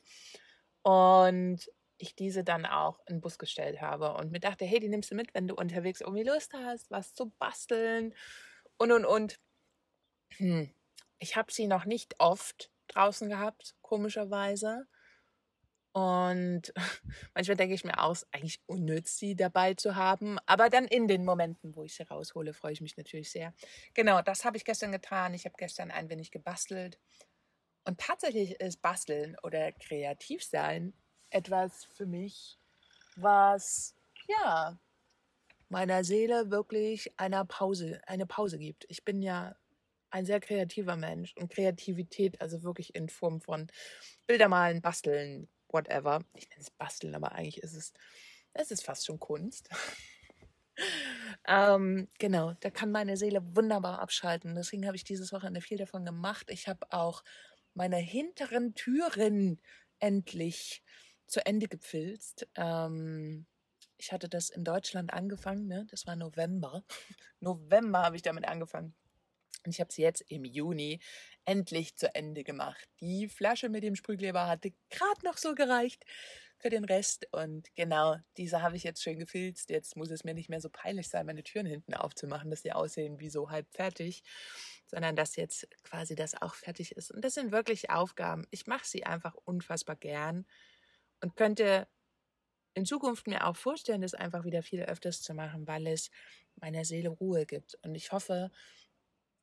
Und 0.82 1.70
ich 1.98 2.16
diese 2.16 2.44
dann 2.44 2.66
auch 2.66 3.00
in 3.08 3.16
den 3.16 3.22
Bus 3.22 3.38
gestellt 3.38 3.82
habe 3.82 4.14
und 4.16 4.32
mir 4.32 4.40
dachte, 4.40 4.66
hey, 4.66 4.80
die 4.80 4.90
nimmst 4.90 5.12
du 5.12 5.16
mit, 5.16 5.34
wenn 5.34 5.48
du 5.48 5.56
unterwegs 5.56 6.02
irgendwie 6.02 6.24
Lust 6.24 6.54
hast, 6.54 6.90
was 6.92 7.14
zu 7.14 7.32
basteln 7.40 8.14
und 8.78 8.92
und 8.92 9.06
und. 9.06 9.40
Hm. 10.38 10.74
Ich 11.20 11.36
habe 11.36 11.52
sie 11.52 11.68
noch 11.68 11.86
nicht 11.86 12.16
oft 12.20 12.72
draußen 12.88 13.30
gehabt, 13.30 13.76
komischerweise. 13.82 14.88
Und 15.94 16.74
manchmal 17.36 17.58
denke 17.58 17.76
ich 17.76 17.86
mir 17.86 18.00
aus, 18.00 18.26
eigentlich 18.32 18.62
unnütz, 18.66 19.18
sie 19.18 19.36
dabei 19.36 19.76
zu 19.76 19.96
haben. 19.96 20.40
Aber 20.46 20.70
dann 20.70 20.86
in 20.86 21.08
den 21.08 21.24
Momenten, 21.24 21.76
wo 21.76 21.84
ich 21.84 21.96
sie 21.96 22.04
raushole, 22.04 22.54
freue 22.54 22.74
ich 22.74 22.82
mich 22.82 22.98
natürlich 22.98 23.32
sehr. 23.32 23.54
Genau, 23.94 24.22
das 24.22 24.44
habe 24.44 24.58
ich 24.58 24.66
gestern 24.66 24.92
getan. 24.92 25.34
Ich 25.34 25.46
habe 25.46 25.56
gestern 25.58 25.92
ein 25.92 26.10
wenig 26.10 26.32
gebastelt. 26.32 27.00
Und 27.86 28.00
tatsächlich 28.00 28.60
ist 28.60 28.82
Basteln 28.82 29.38
oder 29.44 29.72
kreativ 29.72 30.44
sein 30.44 30.94
etwas 31.30 31.86
für 31.86 32.06
mich, 32.06 32.58
was 33.16 33.96
ja 34.28 34.78
meiner 35.70 36.04
Seele 36.04 36.52
wirklich 36.52 37.12
eine 37.18 37.46
Pause, 37.46 38.02
eine 38.06 38.26
Pause 38.26 38.60
gibt. 38.60 38.86
Ich 38.90 39.04
bin 39.04 39.22
ja 39.22 39.56
ein 40.12 40.26
sehr 40.26 40.40
kreativer 40.40 40.96
Mensch 40.96 41.36
und 41.38 41.52
Kreativität, 41.52 42.40
also 42.40 42.64
wirklich 42.64 42.94
in 42.96 43.10
Form 43.10 43.42
von 43.42 43.68
Bildermalen, 44.28 44.82
Basteln, 44.82 45.50
whatever. 45.74 46.24
Ich 46.36 46.50
nenne 46.50 46.62
es 46.62 46.72
Basteln, 46.72 47.16
aber 47.16 47.34
eigentlich 47.34 47.58
ist 47.58 47.74
es, 47.74 47.94
es 48.54 48.72
ist 48.72 48.84
fast 48.84 49.06
schon 49.06 49.20
Kunst. 49.20 49.70
ähm, 51.48 52.08
genau, 52.20 52.54
da 52.60 52.70
kann 52.70 52.92
meine 52.92 53.18
Seele 53.18 53.42
wunderbar 53.56 54.00
abschalten. 54.00 54.56
Deswegen 54.56 54.86
habe 54.86 54.96
ich 54.96 55.04
dieses 55.04 55.32
Wochenende 55.34 55.62
viel 55.62 55.78
davon 55.78 56.06
gemacht. 56.06 56.50
Ich 56.50 56.68
habe 56.68 56.86
auch 56.92 57.24
meine 57.74 57.98
hinteren 57.98 58.76
Türen 58.76 59.60
endlich 60.00 60.84
zu 61.28 61.46
Ende 61.46 61.68
gepfilzt. 61.68 62.48
Ähm, 62.56 63.48
ich 63.98 64.12
hatte 64.12 64.30
das 64.30 64.50
in 64.50 64.64
Deutschland 64.64 65.14
angefangen, 65.14 65.68
ne? 65.68 65.88
das 65.90 66.06
war 66.06 66.16
November. 66.16 66.84
November 67.40 68.04
habe 68.04 68.16
ich 68.16 68.22
damit 68.22 68.46
angefangen. 68.46 68.96
Und 69.66 69.72
ich 69.72 69.80
habe 69.80 69.94
sie 69.94 70.02
jetzt 70.02 70.22
im 70.28 70.44
Juni 70.44 71.00
endlich 71.46 71.96
zu 71.96 72.14
Ende 72.16 72.44
gemacht. 72.44 72.88
Die 73.00 73.28
Flasche 73.28 73.70
mit 73.70 73.84
dem 73.84 73.96
Sprühkleber 73.96 74.48
hatte 74.48 74.74
gerade 74.90 75.26
noch 75.26 75.38
so 75.38 75.56
gereicht 75.56 76.06
für 76.58 76.70
den 76.70 76.86
Rest. 76.86 77.28
Und 77.32 77.68
genau, 77.76 78.16
diese 78.38 78.62
habe 78.62 78.78
ich 78.78 78.84
jetzt 78.84 79.04
schön 79.04 79.20
gefilzt. 79.20 79.70
Jetzt 79.70 79.98
muss 79.98 80.10
es 80.10 80.24
mir 80.24 80.34
nicht 80.34 80.50
mehr 80.50 80.62
so 80.62 80.70
peinlich 80.70 81.10
sein, 81.10 81.26
meine 81.26 81.44
Türen 81.44 81.66
hinten 81.66 81.94
aufzumachen, 81.94 82.50
dass 82.50 82.62
sie 82.62 82.72
aussehen 82.72 83.20
wie 83.20 83.30
so 83.30 83.50
halb 83.50 83.68
fertig, 83.72 84.24
sondern 84.88 85.16
dass 85.16 85.36
jetzt 85.36 85.68
quasi 85.84 86.16
das 86.16 86.42
auch 86.42 86.56
fertig 86.56 86.96
ist. 86.96 87.12
Und 87.12 87.24
das 87.26 87.34
sind 87.34 87.52
wirklich 87.52 87.90
Aufgaben. 87.90 88.48
Ich 88.50 88.66
mache 88.68 88.86
sie 88.86 89.06
einfach 89.06 89.36
unfassbar 89.44 89.98
gern 89.98 90.46
und 91.22 91.36
könnte 91.36 91.88
in 92.76 92.86
Zukunft 92.86 93.28
mir 93.28 93.46
auch 93.46 93.56
vorstellen, 93.56 94.02
das 94.02 94.14
einfach 94.14 94.46
wieder 94.46 94.64
viel 94.64 94.82
öfters 94.84 95.22
zu 95.22 95.34
machen, 95.34 95.68
weil 95.68 95.86
es 95.88 96.10
meiner 96.56 96.86
Seele 96.86 97.10
Ruhe 97.10 97.46
gibt. 97.46 97.78
Und 97.84 97.96
ich 97.96 98.12
hoffe, 98.12 98.52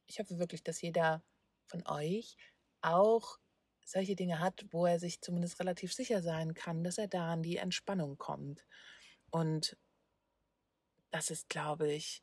ich 0.07 0.19
hoffe 0.19 0.38
wirklich, 0.38 0.62
dass 0.64 0.80
jeder 0.80 1.23
von 1.70 1.86
euch 1.86 2.36
auch 2.82 3.38
solche 3.84 4.16
Dinge 4.16 4.40
hat, 4.40 4.66
wo 4.70 4.86
er 4.86 4.98
sich 4.98 5.20
zumindest 5.20 5.58
relativ 5.60 5.92
sicher 5.92 6.22
sein 6.22 6.54
kann, 6.54 6.84
dass 6.84 6.98
er 6.98 7.08
da 7.08 7.32
an 7.32 7.42
die 7.42 7.56
Entspannung 7.56 8.18
kommt. 8.18 8.64
Und 9.30 9.76
das 11.10 11.30
ist, 11.30 11.48
glaube 11.48 11.90
ich, 11.92 12.22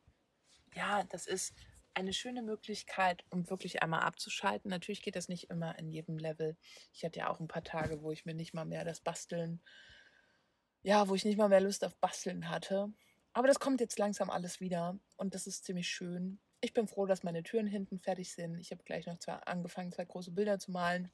ja, 0.75 1.03
das 1.03 1.27
ist 1.27 1.53
eine 1.93 2.13
schöne 2.13 2.43
Möglichkeit, 2.43 3.25
um 3.31 3.49
wirklich 3.49 3.81
einmal 3.81 4.01
abzuschalten. 4.01 4.69
Natürlich 4.69 5.01
geht 5.01 5.15
das 5.15 5.29
nicht 5.29 5.49
immer 5.49 5.77
in 5.79 5.89
jedem 5.89 6.17
Level. 6.17 6.55
Ich 6.93 7.03
hatte 7.03 7.19
ja 7.19 7.29
auch 7.29 7.39
ein 7.39 7.47
paar 7.47 7.63
Tage, 7.63 8.01
wo 8.01 8.11
ich 8.11 8.25
mir 8.25 8.35
nicht 8.35 8.53
mal 8.53 8.65
mehr 8.65 8.85
das 8.85 9.01
Basteln, 9.01 9.61
ja, 10.83 11.07
wo 11.09 11.15
ich 11.15 11.25
nicht 11.25 11.37
mal 11.37 11.49
mehr 11.49 11.61
Lust 11.61 11.83
auf 11.83 11.97
Basteln 11.97 12.49
hatte. 12.49 12.93
Aber 13.33 13.47
das 13.47 13.59
kommt 13.59 13.81
jetzt 13.81 13.99
langsam 13.99 14.29
alles 14.29 14.59
wieder 14.59 14.99
und 15.17 15.33
das 15.33 15.47
ist 15.47 15.65
ziemlich 15.65 15.89
schön. 15.89 16.39
Ich 16.59 16.73
bin 16.73 16.87
froh, 16.87 17.05
dass 17.05 17.23
meine 17.23 17.43
Türen 17.43 17.67
hinten 17.67 17.99
fertig 17.99 18.33
sind. 18.33 18.57
Ich 18.59 18.71
habe 18.71 18.83
gleich 18.83 19.05
noch 19.05 19.19
zwei, 19.19 19.33
angefangen, 19.33 19.91
zwei 19.91 20.05
große 20.05 20.31
Bilder 20.31 20.57
zu 20.57 20.71
malen. 20.71 21.11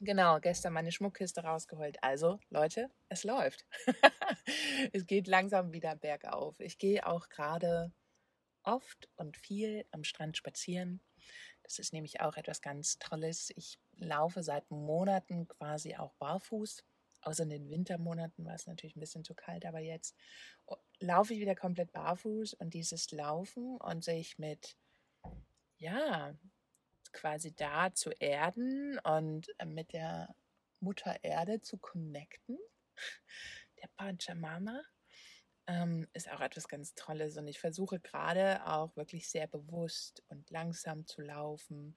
Genau, 0.00 0.40
gestern 0.40 0.72
meine 0.72 0.90
Schmuckkiste 0.90 1.42
rausgeholt. 1.42 2.02
Also, 2.02 2.40
Leute, 2.50 2.90
es 3.08 3.22
läuft. 3.22 3.66
es 4.92 5.06
geht 5.06 5.28
langsam 5.28 5.72
wieder 5.72 5.94
bergauf. 5.94 6.58
Ich 6.58 6.78
gehe 6.78 7.06
auch 7.06 7.28
gerade 7.28 7.92
oft 8.64 9.08
und 9.16 9.36
viel 9.36 9.84
am 9.90 10.04
Strand 10.04 10.36
spazieren. 10.36 11.00
Das 11.62 11.78
ist 11.78 11.92
nämlich 11.92 12.20
auch 12.20 12.36
etwas 12.36 12.60
ganz 12.60 12.98
Tolles. 12.98 13.52
Ich 13.54 13.78
laufe 13.96 14.42
seit 14.42 14.70
Monaten 14.70 15.46
quasi 15.48 15.94
auch 15.96 16.14
barfuß. 16.14 16.82
Außer 17.22 17.44
in 17.44 17.50
den 17.50 17.70
Wintermonaten 17.70 18.44
war 18.44 18.54
es 18.54 18.66
natürlich 18.66 18.96
ein 18.96 19.00
bisschen 19.00 19.24
zu 19.24 19.34
kalt, 19.34 19.64
aber 19.64 19.78
jetzt 19.78 20.16
laufe 21.00 21.34
ich 21.34 21.40
wieder 21.40 21.54
komplett 21.54 21.92
barfuß 21.92 22.54
und 22.54 22.74
dieses 22.74 23.10
Laufen 23.12 23.76
und 23.78 24.04
sich 24.04 24.38
mit, 24.38 24.76
ja, 25.78 26.34
quasi 27.12 27.54
da 27.54 27.92
zu 27.94 28.10
erden 28.10 28.98
und 29.00 29.48
äh, 29.58 29.66
mit 29.66 29.92
der 29.92 30.34
Mutter 30.80 31.22
Erde 31.22 31.60
zu 31.60 31.78
connecten, 31.78 32.58
der 33.82 33.88
Pachamama, 33.96 34.82
ähm, 35.72 36.06
ist 36.12 36.30
auch 36.30 36.40
etwas 36.40 36.68
ganz 36.68 36.94
Tolles. 36.94 37.36
Und 37.38 37.48
ich 37.48 37.58
versuche 37.58 37.98
gerade 38.00 38.66
auch 38.66 38.94
wirklich 38.96 39.28
sehr 39.28 39.46
bewusst 39.46 40.22
und 40.28 40.50
langsam 40.50 41.06
zu 41.06 41.22
laufen. 41.22 41.96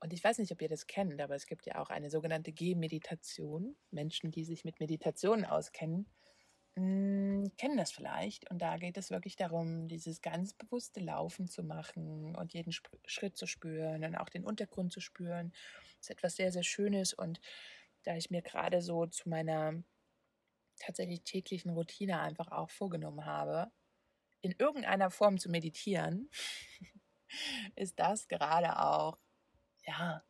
Und 0.00 0.12
ich 0.12 0.22
weiß 0.22 0.38
nicht, 0.38 0.52
ob 0.52 0.62
ihr 0.62 0.68
das 0.68 0.86
kennt, 0.86 1.20
aber 1.20 1.34
es 1.34 1.46
gibt 1.46 1.66
ja 1.66 1.78
auch 1.78 1.90
eine 1.90 2.10
sogenannte 2.10 2.52
Gehmeditation. 2.52 3.76
Menschen, 3.90 4.30
die 4.30 4.44
sich 4.44 4.64
mit 4.64 4.78
Meditation 4.80 5.44
auskennen, 5.44 6.06
mh, 6.76 7.50
kennen 7.58 7.76
das 7.76 7.92
vielleicht. 7.92 8.50
Und 8.50 8.62
da 8.62 8.76
geht 8.78 8.96
es 8.96 9.10
wirklich 9.10 9.36
darum, 9.36 9.88
dieses 9.88 10.22
ganz 10.22 10.54
bewusste 10.54 11.00
Laufen 11.00 11.48
zu 11.48 11.64
machen 11.64 12.36
und 12.36 12.52
jeden 12.54 12.70
Sp 12.70 12.94
Schritt 13.06 13.36
zu 13.36 13.46
spüren 13.46 14.04
und 14.04 14.14
auch 14.16 14.28
den 14.28 14.44
Untergrund 14.44 14.92
zu 14.92 15.00
spüren. 15.00 15.52
Das 15.98 16.02
ist 16.02 16.10
etwas 16.10 16.36
sehr, 16.36 16.52
sehr 16.52 16.64
Schönes. 16.64 17.12
Und 17.14 17.40
da 18.04 18.16
ich 18.16 18.30
mir 18.30 18.42
gerade 18.42 18.82
so 18.82 19.06
zu 19.06 19.28
meiner 19.28 19.82
tatsächlich 20.78 21.22
täglichen 21.22 21.70
Routine 21.70 22.20
einfach 22.20 22.52
auch 22.52 22.70
vorgenommen 22.70 23.24
habe, 23.24 23.70
in 24.40 24.54
irgendeiner 24.58 25.10
Form 25.10 25.38
zu 25.38 25.50
meditieren, 25.50 26.30
ist 27.76 27.98
das 27.98 28.28
gerade 28.28 28.78
auch, 28.78 29.18
ja, 29.86 30.24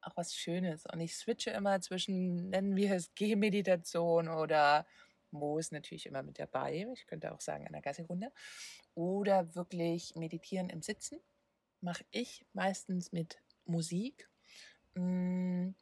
auch 0.00 0.16
was 0.16 0.34
Schönes. 0.34 0.86
Und 0.86 1.00
ich 1.00 1.16
switche 1.16 1.50
immer 1.50 1.80
zwischen, 1.80 2.50
nennen 2.50 2.76
wir 2.76 2.92
es 2.92 3.14
Gehmeditation 3.14 4.28
oder 4.28 4.86
Mo 5.32 5.58
ist 5.58 5.72
natürlich 5.72 6.06
immer 6.06 6.22
mit 6.22 6.38
dabei. 6.38 6.86
Ich 6.94 7.06
könnte 7.06 7.32
auch 7.32 7.40
sagen, 7.40 7.66
der 7.70 7.82
Gassi-Runde. 7.82 8.32
Oder 8.94 9.54
wirklich 9.54 10.14
meditieren 10.14 10.70
im 10.70 10.82
Sitzen. 10.82 11.20
Mache 11.80 12.04
ich 12.10 12.46
meistens 12.52 13.12
mit 13.12 13.38
Musik. 13.64 14.28
Hm, 14.94 15.74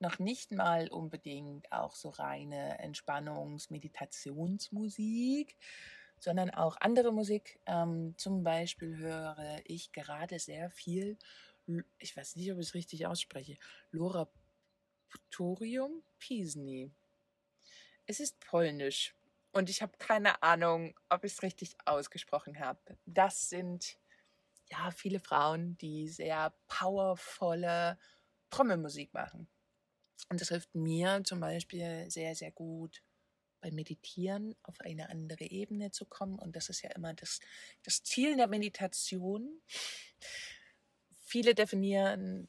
noch 0.00 0.18
nicht 0.18 0.52
mal 0.52 0.88
unbedingt 0.88 1.70
auch 1.72 1.94
so 1.94 2.10
reine 2.10 2.78
Entspannungs-, 2.80 3.70
Meditationsmusik, 3.70 5.56
sondern 6.20 6.50
auch 6.50 6.76
andere 6.80 7.12
Musik. 7.12 7.60
Ähm, 7.66 8.14
zum 8.16 8.42
Beispiel 8.42 8.96
höre 8.98 9.60
ich 9.64 9.92
gerade 9.92 10.38
sehr 10.38 10.70
viel, 10.70 11.18
ich 11.98 12.16
weiß 12.16 12.36
nicht, 12.36 12.50
ob 12.52 12.58
ich 12.58 12.68
es 12.68 12.74
richtig 12.74 13.06
ausspreche, 13.06 13.56
Lora 13.90 14.28
Putorium 15.10 16.02
Pisni. 16.18 16.90
Es 18.06 18.20
ist 18.20 18.40
polnisch 18.40 19.14
und 19.52 19.68
ich 19.68 19.82
habe 19.82 19.96
keine 19.98 20.42
Ahnung, 20.42 20.94
ob 21.08 21.24
ich 21.24 21.32
es 21.32 21.42
richtig 21.42 21.76
ausgesprochen 21.84 22.58
habe. 22.60 22.80
Das 23.06 23.48
sind 23.48 23.98
ja 24.70 24.90
viele 24.90 25.20
Frauen, 25.20 25.76
die 25.78 26.08
sehr 26.08 26.54
powervolle 26.68 27.98
Trommelmusik 28.50 29.12
machen. 29.12 29.48
Und 30.28 30.40
das 30.40 30.48
hilft 30.48 30.74
mir 30.74 31.22
zum 31.24 31.40
Beispiel 31.40 32.10
sehr, 32.10 32.34
sehr 32.34 32.50
gut 32.50 33.02
beim 33.60 33.74
Meditieren 33.74 34.54
auf 34.62 34.80
eine 34.80 35.08
andere 35.08 35.44
Ebene 35.44 35.90
zu 35.90 36.04
kommen. 36.04 36.38
Und 36.38 36.54
das 36.56 36.68
ist 36.68 36.82
ja 36.82 36.90
immer 36.90 37.14
das, 37.14 37.40
das 37.82 38.02
Ziel 38.02 38.36
der 38.36 38.46
Meditation. 38.46 39.60
Viele 41.24 41.54
definieren 41.54 42.48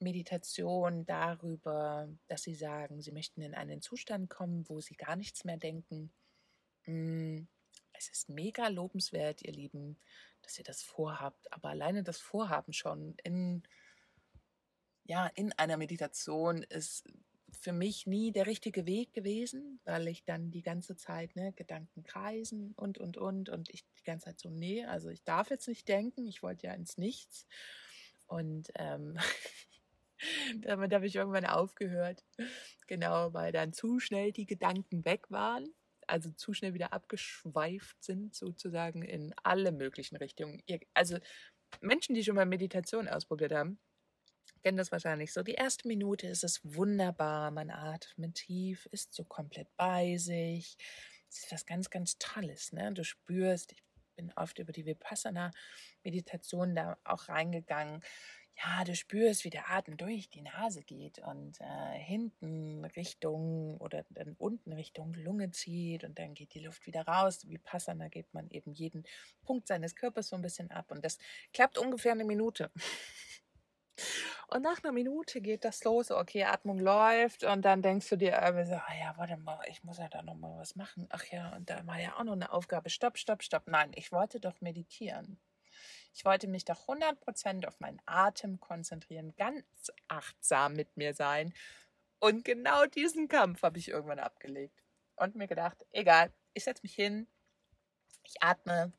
Meditation 0.00 1.04
darüber, 1.06 2.08
dass 2.28 2.42
sie 2.42 2.54
sagen, 2.54 3.02
sie 3.02 3.12
möchten 3.12 3.42
in 3.42 3.54
einen 3.54 3.82
Zustand 3.82 4.30
kommen, 4.30 4.68
wo 4.68 4.80
sie 4.80 4.94
gar 4.94 5.16
nichts 5.16 5.44
mehr 5.44 5.56
denken. 5.56 6.12
Mm, 6.86 7.46
es 7.92 8.08
ist 8.08 8.28
mega 8.28 8.68
lobenswert, 8.68 9.42
ihr 9.42 9.52
Lieben, 9.52 9.98
dass 10.42 10.58
ihr 10.58 10.64
das 10.64 10.82
vorhabt. 10.82 11.52
Aber 11.52 11.70
alleine 11.70 12.04
das 12.04 12.18
Vorhaben 12.20 12.72
schon 12.72 13.16
in, 13.24 13.64
ja, 15.08 15.26
in 15.34 15.52
einer 15.54 15.76
Meditation 15.76 16.62
ist 16.62 17.04
für 17.50 17.72
mich 17.72 18.06
nie 18.06 18.30
der 18.30 18.46
richtige 18.46 18.86
Weg 18.86 19.12
gewesen, 19.14 19.80
weil 19.84 20.06
ich 20.06 20.24
dann 20.24 20.50
die 20.50 20.62
ganze 20.62 20.96
Zeit 20.96 21.34
ne, 21.34 21.52
Gedanken 21.52 22.04
kreisen 22.04 22.72
und, 22.76 22.98
und, 22.98 23.16
und. 23.16 23.48
Und 23.48 23.70
ich 23.70 23.84
die 23.98 24.04
ganze 24.04 24.26
Zeit 24.26 24.38
so, 24.38 24.50
nee, 24.50 24.84
also 24.84 25.08
ich 25.08 25.24
darf 25.24 25.50
jetzt 25.50 25.66
nicht 25.66 25.88
denken, 25.88 26.26
ich 26.26 26.42
wollte 26.42 26.66
ja 26.66 26.74
ins 26.74 26.98
Nichts. 26.98 27.46
Und 28.26 28.70
ähm, 28.76 29.18
Damit 30.60 30.92
habe 30.92 31.06
ich 31.06 31.16
irgendwann 31.16 31.46
aufgehört. 31.46 32.24
Genau, 32.86 33.32
weil 33.32 33.52
dann 33.52 33.72
zu 33.72 34.00
schnell 34.00 34.32
die 34.32 34.46
Gedanken 34.46 35.04
weg 35.04 35.30
waren. 35.30 35.68
Also 36.06 36.30
zu 36.30 36.54
schnell 36.54 36.74
wieder 36.74 36.92
abgeschweift 36.92 38.02
sind, 38.02 38.34
sozusagen 38.34 39.02
in 39.02 39.34
alle 39.42 39.72
möglichen 39.72 40.16
Richtungen. 40.16 40.62
Also 40.94 41.18
Menschen, 41.80 42.14
die 42.14 42.24
schon 42.24 42.36
mal 42.36 42.46
Meditation 42.46 43.08
ausprobiert 43.08 43.52
haben, 43.52 43.78
kennen 44.62 44.78
das 44.78 44.92
wahrscheinlich 44.92 45.32
so. 45.32 45.42
Die 45.42 45.54
erste 45.54 45.88
Minute 45.88 46.26
ist 46.26 46.44
es 46.44 46.60
wunderbar. 46.62 47.50
Man 47.50 47.70
atmet 47.70 48.34
tief, 48.34 48.86
ist 48.92 49.14
so 49.14 49.24
komplett 49.24 49.68
bei 49.76 50.16
sich. 50.16 50.76
Das 51.28 51.38
ist 51.38 51.52
was 51.52 51.66
ganz, 51.66 51.90
ganz 51.90 52.18
Tolles. 52.18 52.72
Ne? 52.72 52.92
Du 52.92 53.04
spürst, 53.04 53.72
ich 53.72 53.82
bin 54.16 54.32
oft 54.36 54.58
über 54.58 54.72
die 54.72 54.86
Vipassana-Meditation 54.86 56.74
da 56.74 56.98
auch 57.04 57.28
reingegangen 57.28 58.02
ja, 58.60 58.82
du 58.82 58.94
spürst, 58.96 59.44
wie 59.44 59.50
der 59.50 59.70
Atem 59.70 59.96
durch 59.96 60.30
die 60.30 60.42
Nase 60.42 60.82
geht 60.82 61.20
und 61.20 61.60
äh, 61.60 61.98
hinten 61.98 62.84
Richtung 62.84 63.76
oder 63.78 64.04
dann 64.10 64.34
unten 64.36 64.72
Richtung 64.72 65.14
Lunge 65.14 65.50
zieht 65.52 66.02
und 66.02 66.18
dann 66.18 66.34
geht 66.34 66.54
die 66.54 66.60
Luft 66.60 66.86
wieder 66.86 67.02
raus. 67.02 67.46
Wie 67.46 67.58
Passana 67.58 68.08
geht 68.08 68.32
man 68.34 68.50
eben 68.50 68.72
jeden 68.72 69.04
Punkt 69.42 69.68
seines 69.68 69.94
Körpers 69.94 70.28
so 70.28 70.36
ein 70.36 70.42
bisschen 70.42 70.72
ab 70.72 70.90
und 70.90 71.04
das 71.04 71.18
klappt 71.52 71.78
ungefähr 71.78 72.12
eine 72.12 72.24
Minute. 72.24 72.70
Und 74.48 74.62
nach 74.62 74.82
einer 74.82 74.92
Minute 74.92 75.40
geht 75.40 75.64
das 75.64 75.84
los, 75.84 76.10
okay, 76.10 76.44
Atmung 76.44 76.78
läuft 76.78 77.44
und 77.44 77.62
dann 77.62 77.82
denkst 77.82 78.08
du 78.08 78.16
dir 78.16 78.40
irgendwie 78.42 78.66
so, 78.66 78.74
ah 78.74 78.94
ja, 78.98 79.14
warte 79.16 79.36
mal, 79.36 79.60
ich 79.68 79.84
muss 79.84 79.98
ja 79.98 80.08
da 80.08 80.22
nochmal 80.22 80.58
was 80.58 80.76
machen. 80.76 81.06
Ach 81.10 81.24
ja, 81.24 81.54
und 81.56 81.68
da 81.68 81.86
war 81.86 82.00
ja 82.00 82.16
auch 82.16 82.24
noch 82.24 82.32
eine 82.32 82.52
Aufgabe. 82.52 82.90
Stopp, 82.90 83.18
stopp, 83.18 83.42
stopp. 83.42 83.64
Nein, 83.66 83.92
ich 83.94 84.12
wollte 84.12 84.40
doch 84.40 84.60
meditieren. 84.60 85.38
Ich 86.14 86.24
wollte 86.24 86.48
mich 86.48 86.64
doch 86.64 86.88
100% 86.88 87.66
auf 87.66 87.78
meinen 87.80 88.00
Atem 88.06 88.58
konzentrieren, 88.60 89.34
ganz 89.36 89.92
achtsam 90.08 90.74
mit 90.74 90.96
mir 90.96 91.14
sein. 91.14 91.54
Und 92.18 92.44
genau 92.44 92.86
diesen 92.86 93.28
Kampf 93.28 93.62
habe 93.62 93.78
ich 93.78 93.88
irgendwann 93.88 94.18
abgelegt 94.18 94.82
und 95.16 95.36
mir 95.36 95.46
gedacht, 95.46 95.86
egal, 95.90 96.32
ich 96.54 96.64
setze 96.64 96.82
mich 96.82 96.94
hin, 96.94 97.28
ich 98.24 98.42
atme, 98.42 98.92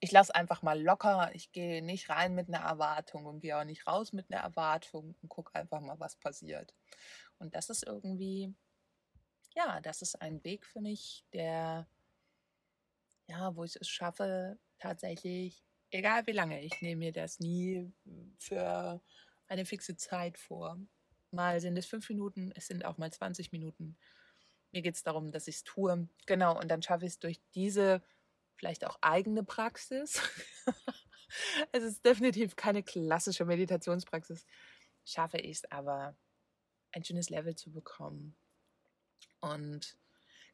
ich 0.00 0.12
lasse 0.12 0.34
einfach 0.34 0.62
mal 0.62 0.80
locker, 0.80 1.30
ich 1.34 1.52
gehe 1.52 1.82
nicht 1.82 2.08
rein 2.08 2.34
mit 2.34 2.48
einer 2.48 2.64
Erwartung 2.64 3.26
und 3.26 3.40
gehe 3.40 3.58
auch 3.58 3.64
nicht 3.64 3.86
raus 3.86 4.12
mit 4.12 4.30
einer 4.30 4.42
Erwartung 4.42 5.16
und 5.22 5.28
gucke 5.28 5.54
einfach 5.54 5.80
mal, 5.80 5.98
was 5.98 6.16
passiert. 6.16 6.74
Und 7.38 7.54
das 7.54 7.70
ist 7.70 7.84
irgendwie, 7.84 8.54
ja, 9.54 9.80
das 9.80 10.02
ist 10.02 10.20
ein 10.22 10.42
Weg 10.44 10.66
für 10.66 10.80
mich, 10.80 11.24
der, 11.32 11.88
ja, 13.26 13.54
wo 13.56 13.64
ich 13.64 13.76
es 13.76 13.88
schaffe, 13.88 14.58
tatsächlich 14.78 15.64
egal 15.90 16.26
wie 16.26 16.32
lange, 16.32 16.60
ich 16.62 16.80
nehme 16.80 16.98
mir 17.06 17.12
das 17.12 17.40
nie 17.40 17.90
für 18.38 19.00
eine 19.46 19.64
fixe 19.64 19.96
Zeit 19.96 20.38
vor. 20.38 20.78
Mal 21.30 21.60
sind 21.60 21.76
es 21.76 21.86
fünf 21.86 22.08
Minuten, 22.08 22.52
es 22.54 22.66
sind 22.66 22.84
auch 22.84 22.98
mal 22.98 23.12
20 23.12 23.52
Minuten. 23.52 23.96
Mir 24.72 24.82
geht 24.82 24.96
es 24.96 25.02
darum, 25.02 25.30
dass 25.32 25.48
ich 25.48 25.56
es 25.56 25.64
tue. 25.64 26.08
Genau, 26.26 26.58
und 26.58 26.68
dann 26.68 26.82
schaffe 26.82 27.06
ich 27.06 27.12
es 27.12 27.18
durch 27.18 27.40
diese 27.54 28.02
vielleicht 28.58 28.84
auch 28.84 28.98
eigene 29.00 29.44
Praxis. 29.44 30.20
es 31.72 31.82
ist 31.82 32.04
definitiv 32.04 32.56
keine 32.56 32.82
klassische 32.82 33.44
Meditationspraxis. 33.44 34.44
Schaffe 35.04 35.38
ich 35.38 35.58
es 35.58 35.70
aber, 35.70 36.16
ein 36.92 37.04
schönes 37.04 37.30
Level 37.30 37.54
zu 37.54 37.70
bekommen. 37.70 38.36
Und 39.40 39.96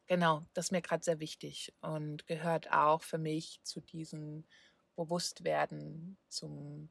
genau, 0.07 0.45
das 0.53 0.65
ist 0.65 0.71
mir 0.71 0.81
gerade 0.81 1.03
sehr 1.03 1.19
wichtig 1.19 1.73
und 1.81 2.27
gehört 2.27 2.71
auch 2.71 3.01
für 3.01 3.17
mich 3.17 3.59
zu 3.63 3.81
diesen 3.81 4.47
Bewusstwerden, 4.95 6.17
zum 6.29 6.89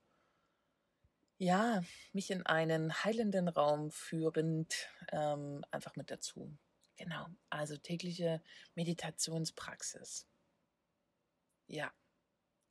ja, 1.39 1.83
mich 2.13 2.31
in 2.31 2.47
einen 2.47 3.05
heilenden 3.05 3.49
Raum 3.49 3.91
führend 3.91 4.89
ähm, 5.13 5.65
einfach 5.71 5.97
mit 5.97 6.11
dazu. 6.11 6.57
Genau, 6.97 7.27
also 7.51 7.77
tägliche 7.77 8.41
Meditationspraxis. 8.77 10.27
Ja, 11.67 11.93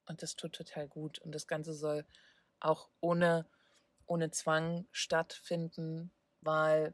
und 0.07 0.21
das 0.23 0.35
tut 0.35 0.53
total 0.53 0.87
gut. 0.87 1.19
Und 1.19 1.33
das 1.33 1.47
Ganze 1.47 1.73
soll 1.73 2.05
auch 2.59 2.89
ohne, 3.01 3.47
ohne 4.05 4.31
Zwang 4.31 4.87
stattfinden, 4.91 6.11
weil 6.41 6.93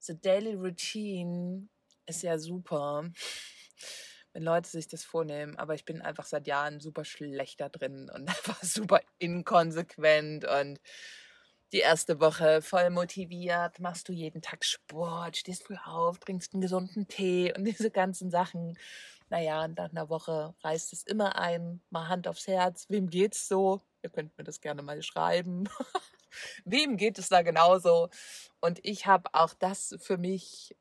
the 0.00 0.18
daily 0.18 0.54
routine 0.54 1.68
ist 2.06 2.22
ja 2.22 2.38
super 2.38 3.10
wenn 4.32 4.42
Leute 4.42 4.68
sich 4.68 4.88
das 4.88 5.04
vornehmen, 5.04 5.56
aber 5.56 5.74
ich 5.74 5.84
bin 5.84 6.02
einfach 6.02 6.24
seit 6.26 6.46
Jahren 6.46 6.80
super 6.80 7.04
schlecht 7.04 7.60
da 7.60 7.68
drin 7.68 8.10
und 8.14 8.28
einfach 8.28 8.62
super 8.62 9.00
inkonsequent 9.18 10.44
und 10.46 10.80
die 11.72 11.80
erste 11.80 12.20
Woche 12.20 12.62
voll 12.62 12.88
motiviert, 12.90 13.78
machst 13.80 14.08
du 14.08 14.12
jeden 14.12 14.40
Tag 14.40 14.64
Sport, 14.64 15.36
stehst 15.36 15.64
früh 15.64 15.76
auf, 15.84 16.18
trinkst 16.18 16.54
einen 16.54 16.62
gesunden 16.62 17.08
Tee 17.08 17.52
und 17.54 17.64
diese 17.66 17.90
ganzen 17.90 18.30
Sachen. 18.30 18.78
Naja, 19.30 19.68
nach 19.68 19.90
einer 19.90 20.08
Woche 20.08 20.54
reißt 20.62 20.92
es 20.92 21.02
immer 21.02 21.36
ein, 21.36 21.82
mal 21.90 22.08
Hand 22.08 22.28
aufs 22.28 22.46
Herz, 22.46 22.86
wem 22.88 23.10
geht's 23.10 23.48
so? 23.48 23.82
Ihr 24.02 24.10
könnt 24.10 24.36
mir 24.38 24.44
das 24.44 24.60
gerne 24.60 24.82
mal 24.82 25.02
schreiben. 25.02 25.68
wem 26.64 26.96
geht 26.96 27.18
es 27.18 27.28
da 27.28 27.42
genauso? 27.42 28.08
Und 28.60 28.80
ich 28.84 29.06
habe 29.06 29.28
auch 29.34 29.54
das 29.54 29.96
für 30.00 30.16
mich 30.16 30.76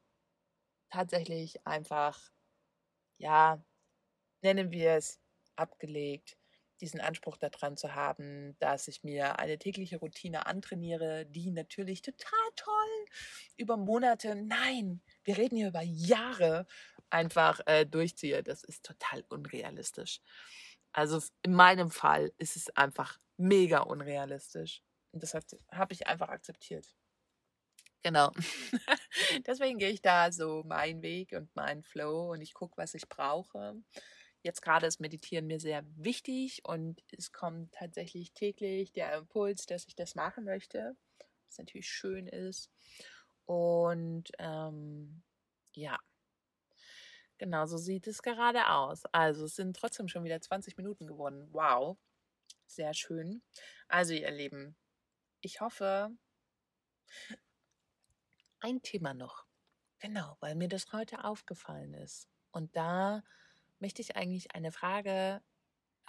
tatsächlich 0.90 1.66
einfach 1.66 2.32
ja, 3.18 3.64
nennen 4.42 4.72
wir 4.72 4.92
es, 4.94 5.20
abgelegt, 5.56 6.38
diesen 6.82 7.02
Anspruch 7.02 7.38
daran 7.38 7.76
zu 7.76 7.96
haben, 7.96 8.56
dass 8.60 8.88
ich 8.88 9.04
mir 9.04 9.40
eine 9.40 9.58
tägliche 9.58 9.98
Routine 9.98 10.46
antrainiere, 10.46 11.26
die 11.26 11.50
natürlich 11.50 12.04
total 12.04 12.50
toll 12.56 13.06
über 13.58 13.78
Monate, 13.78 14.36
nein, 14.36 15.02
wir 15.24 15.38
reden 15.38 15.58
hier 15.58 15.70
über 15.70 15.82
Jahre 15.82 16.68
einfach 17.10 17.60
äh, 17.66 17.86
durchziehe. 17.86 18.44
Das 18.44 18.64
ist 18.64 18.84
total 18.84 19.24
unrealistisch. 19.30 20.22
Also 20.92 21.22
in 21.44 21.54
meinem 21.54 21.92
Fall 21.92 22.32
ist 22.38 22.56
es 22.56 22.70
einfach 22.76 23.20
mega 23.38 23.80
unrealistisch. 23.80 24.82
Und 25.12 25.24
das 25.24 25.34
habe 25.34 25.94
ich 25.94 26.08
einfach 26.08 26.30
akzeptiert. 26.30 26.96
Genau. 28.04 28.32
Deswegen 29.48 29.80
gehe 29.80 29.90
ich 29.90 30.02
da 30.02 30.32
so 30.32 30.64
meinen 30.66 31.02
Weg 31.02 31.34
und 31.34 31.54
meinen 31.56 31.84
Flow 31.84 32.32
und 32.32 32.42
ich 32.42 32.54
gucke, 32.54 32.78
was 32.78 32.94
ich 32.94 33.10
brauche. 33.10 33.76
Jetzt 34.44 34.62
gerade 34.62 34.88
ist 34.88 35.02
Meditieren 35.02 35.48
mir 35.48 35.60
sehr 35.60 35.84
wichtig 35.98 36.62
und 36.64 37.04
es 37.12 37.32
kommt 37.32 37.74
tatsächlich 37.74 38.34
täglich 38.34 38.94
der 38.94 39.14
Impuls, 39.18 39.66
dass 39.66 39.88
ich 39.88 39.96
das 39.96 40.16
machen 40.16 40.46
möchte, 40.46 40.96
was 41.48 41.58
natürlich 41.58 41.90
schön 41.90 42.28
ist. 42.28 42.70
Und 43.46 44.32
ähm, 44.40 45.24
ja, 45.74 46.00
genau 47.38 47.66
so 47.66 47.78
sieht 47.78 48.08
es 48.08 48.22
gerade 48.22 48.70
aus. 48.70 49.04
Also 49.12 49.46
es 49.46 49.56
sind 49.56 49.76
trotzdem 49.76 50.08
schon 50.08 50.24
wieder 50.24 50.40
20 50.42 50.78
Minuten 50.78 51.08
geworden. 51.08 51.48
Wow, 51.52 51.98
sehr 52.66 52.94
schön. 52.94 53.42
Also 53.88 54.14
ihr 54.14 54.32
Lieben, 54.32 54.76
ich 55.42 55.62
hoffe, 55.62 56.12
ein 58.60 58.82
Thema 58.82 59.14
noch. 59.14 59.46
Genau, 60.00 60.38
weil 60.40 60.56
mir 60.56 60.68
das 60.68 60.92
heute 60.94 61.24
aufgefallen 61.24 61.94
ist. 61.94 62.28
Und 62.52 62.76
da 62.76 63.24
möchte 63.80 64.02
ich 64.02 64.16
eigentlich 64.16 64.54
eine 64.54 64.72
Frage 64.72 65.42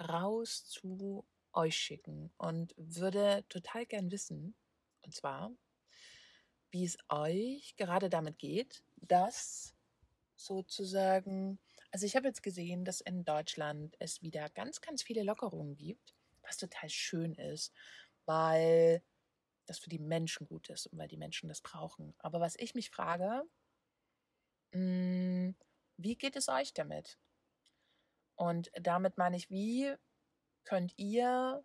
raus 0.00 0.64
zu 0.66 1.26
euch 1.52 1.76
schicken 1.76 2.30
und 2.36 2.74
würde 2.76 3.44
total 3.48 3.86
gern 3.86 4.10
wissen, 4.10 4.54
und 5.02 5.14
zwar, 5.14 5.50
wie 6.70 6.84
es 6.84 6.98
euch 7.08 7.74
gerade 7.76 8.10
damit 8.10 8.38
geht, 8.38 8.82
dass 8.96 9.74
sozusagen, 10.38 11.58
also 11.90 12.06
ich 12.06 12.16
habe 12.16 12.28
jetzt 12.28 12.42
gesehen, 12.42 12.84
dass 12.84 13.00
in 13.00 13.24
Deutschland 13.24 13.96
es 13.98 14.22
wieder 14.22 14.48
ganz, 14.50 14.80
ganz 14.80 15.02
viele 15.02 15.22
Lockerungen 15.22 15.76
gibt, 15.76 16.14
was 16.42 16.56
total 16.56 16.88
schön 16.88 17.34
ist, 17.34 17.74
weil 18.24 19.02
das 19.66 19.78
für 19.78 19.90
die 19.90 19.98
Menschen 19.98 20.46
gut 20.46 20.70
ist 20.70 20.86
und 20.86 20.98
weil 20.98 21.08
die 21.08 21.16
Menschen 21.16 21.48
das 21.48 21.60
brauchen. 21.60 22.14
Aber 22.18 22.40
was 22.40 22.56
ich 22.56 22.74
mich 22.74 22.90
frage, 22.90 23.42
mh, 24.72 24.78
hm, 24.78 25.56
wie 25.96 26.16
geht 26.16 26.36
es 26.36 26.48
euch 26.48 26.72
damit? 26.72 27.18
Und 28.36 28.70
damit 28.80 29.18
meine 29.18 29.36
ich, 29.36 29.50
wie 29.50 29.92
könnt 30.64 30.92
ihr, 30.96 31.64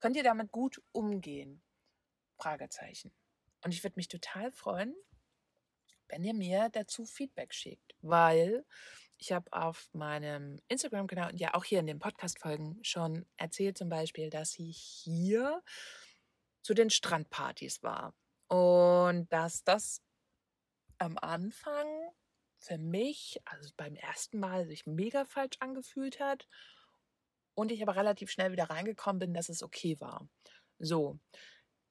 könnt 0.00 0.16
ihr 0.16 0.22
damit 0.22 0.52
gut 0.52 0.82
umgehen? 0.92 1.62
Fragezeichen. 2.36 3.12
Und 3.64 3.72
ich 3.72 3.82
würde 3.82 3.96
mich 3.96 4.08
total 4.08 4.52
freuen, 4.52 4.94
wenn 6.12 6.24
ihr 6.24 6.34
mir 6.34 6.68
dazu 6.68 7.06
Feedback 7.06 7.54
schickt, 7.54 7.94
weil 8.02 8.66
ich 9.16 9.32
habe 9.32 9.50
auf 9.52 9.88
meinem 9.94 10.60
Instagram-Kanal 10.68 11.32
und 11.32 11.40
ja 11.40 11.54
auch 11.54 11.64
hier 11.64 11.80
in 11.80 11.86
den 11.86 11.98
Podcast-Folgen 11.98 12.78
schon 12.82 13.24
erzählt 13.38 13.78
zum 13.78 13.88
Beispiel, 13.88 14.28
dass 14.28 14.58
ich 14.58 14.76
hier 14.76 15.62
zu 16.62 16.74
den 16.74 16.90
Strandpartys 16.90 17.82
war. 17.82 18.14
Und 18.48 19.32
dass 19.32 19.64
das 19.64 20.02
am 20.98 21.16
Anfang 21.16 21.86
für 22.58 22.76
mich, 22.76 23.40
also 23.46 23.70
beim 23.76 23.96
ersten 23.96 24.38
Mal, 24.38 24.66
sich 24.66 24.84
mega 24.84 25.24
falsch 25.24 25.56
angefühlt 25.60 26.20
hat. 26.20 26.46
Und 27.54 27.72
ich 27.72 27.82
aber 27.82 27.96
relativ 27.96 28.30
schnell 28.30 28.52
wieder 28.52 28.68
reingekommen 28.68 29.18
bin, 29.18 29.34
dass 29.34 29.48
es 29.48 29.62
okay 29.62 29.98
war. 29.98 30.28
So, 30.78 31.18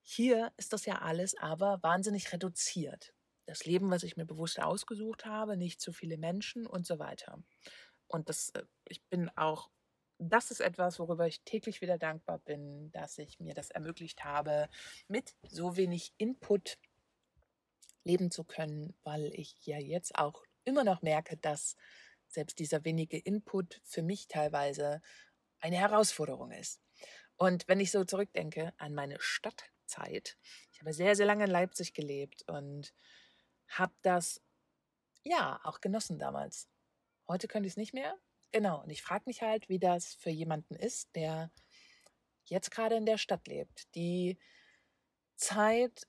hier 0.04 0.52
ist 0.58 0.74
das 0.74 0.86
ja 0.86 1.00
alles 1.00 1.36
aber 1.38 1.82
wahnsinnig 1.82 2.32
reduziert. 2.32 3.14
Das 3.52 3.66
Leben, 3.66 3.92
was 3.92 4.04
ich 4.04 4.16
mir 4.16 4.26
bewusst 4.26 4.62
ausgesucht 4.62 5.26
habe, 5.26 5.58
nicht 5.58 5.82
zu 5.82 5.92
viele 5.92 6.18
Menschen 6.18 6.66
und 6.66 6.88
so 6.88 7.00
weiter. 7.00 7.44
Und 8.08 8.30
das, 8.30 8.52
äh, 8.52 8.64
ich 8.88 9.04
bin 9.10 9.30
auch 9.36 9.70
das 10.24 10.52
ist 10.52 10.62
etwas, 10.62 11.00
worüber 11.00 11.28
ich 11.28 11.42
täglich 11.42 11.82
wieder 11.82 11.98
dankbar 11.98 12.40
bin, 12.40 12.92
dass 12.92 13.18
ich 13.18 13.42
mir 13.42 13.54
das 13.54 13.72
ermöglicht 13.72 14.24
habe, 14.24 14.70
mit 15.10 15.36
so 15.42 15.76
wenig 15.76 16.14
Input 16.18 16.78
leben 18.06 18.32
zu 18.32 18.46
können, 18.46 18.96
weil 19.04 19.34
ich 19.34 19.66
ja 19.66 19.80
jetzt 19.80 20.16
auch 20.16 20.46
immer 20.64 20.86
noch 20.86 21.02
merke, 21.02 21.36
dass 21.36 21.76
selbst 22.28 22.60
dieser 22.60 22.86
wenige 22.86 23.18
Input 23.18 23.82
für 23.84 24.04
mich 24.04 24.28
teilweise 24.28 25.02
eine 25.60 25.78
Herausforderung 25.78 26.52
ist. 26.52 26.80
Und 27.36 27.68
wenn 27.68 27.80
ich 27.80 27.92
so 27.92 28.06
zurückdenke 28.06 28.74
an 28.78 28.94
meine 28.94 29.20
Stadtzeit, 29.20 30.38
ich 30.72 30.80
habe 30.82 30.94
sehr, 30.94 31.16
sehr 31.16 31.26
lange 31.26 31.46
in 31.46 31.52
Leipzig 31.52 31.94
gelebt 31.94 32.44
und 32.48 32.94
habe 33.72 33.94
das 34.02 34.42
ja 35.24 35.60
auch 35.64 35.82
genossen 35.82 36.20
damals. 36.20 36.70
Heute 37.28 37.48
könnte 37.48 37.68
ich 37.68 37.74
es 37.74 37.78
nicht 37.78 37.94
mehr, 37.94 38.18
Genau, 38.52 38.82
und 38.82 38.90
ich 38.90 39.02
frage 39.02 39.24
mich 39.28 39.42
halt, 39.42 39.70
wie 39.70 39.80
das 39.80 40.16
für 40.16 40.30
jemanden 40.30 40.76
ist, 40.76 41.16
der 41.16 41.52
jetzt 42.46 42.70
gerade 42.72 42.96
in 42.96 43.06
der 43.06 43.18
Stadt 43.18 43.48
lebt. 43.48 43.94
Die 43.96 44.38
Zeit 45.38 46.06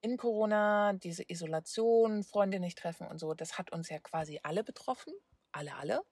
in 0.00 0.16
Corona, 0.16 0.92
diese 0.94 1.24
Isolation, 1.28 2.24
Freunde 2.24 2.58
nicht 2.60 2.78
treffen 2.78 3.06
und 3.06 3.18
so, 3.18 3.34
das 3.34 3.56
hat 3.56 3.72
uns 3.72 3.88
ja 3.88 4.00
quasi 4.00 4.40
alle 4.42 4.64
betroffen. 4.64 5.14
Alle, 5.52 5.76
alle. 5.76 6.02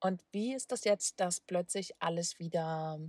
Und 0.00 0.22
wie 0.30 0.54
ist 0.54 0.70
das 0.72 0.84
jetzt, 0.84 1.20
dass 1.20 1.40
plötzlich 1.40 1.94
alles 2.00 2.38
wieder, 2.38 3.00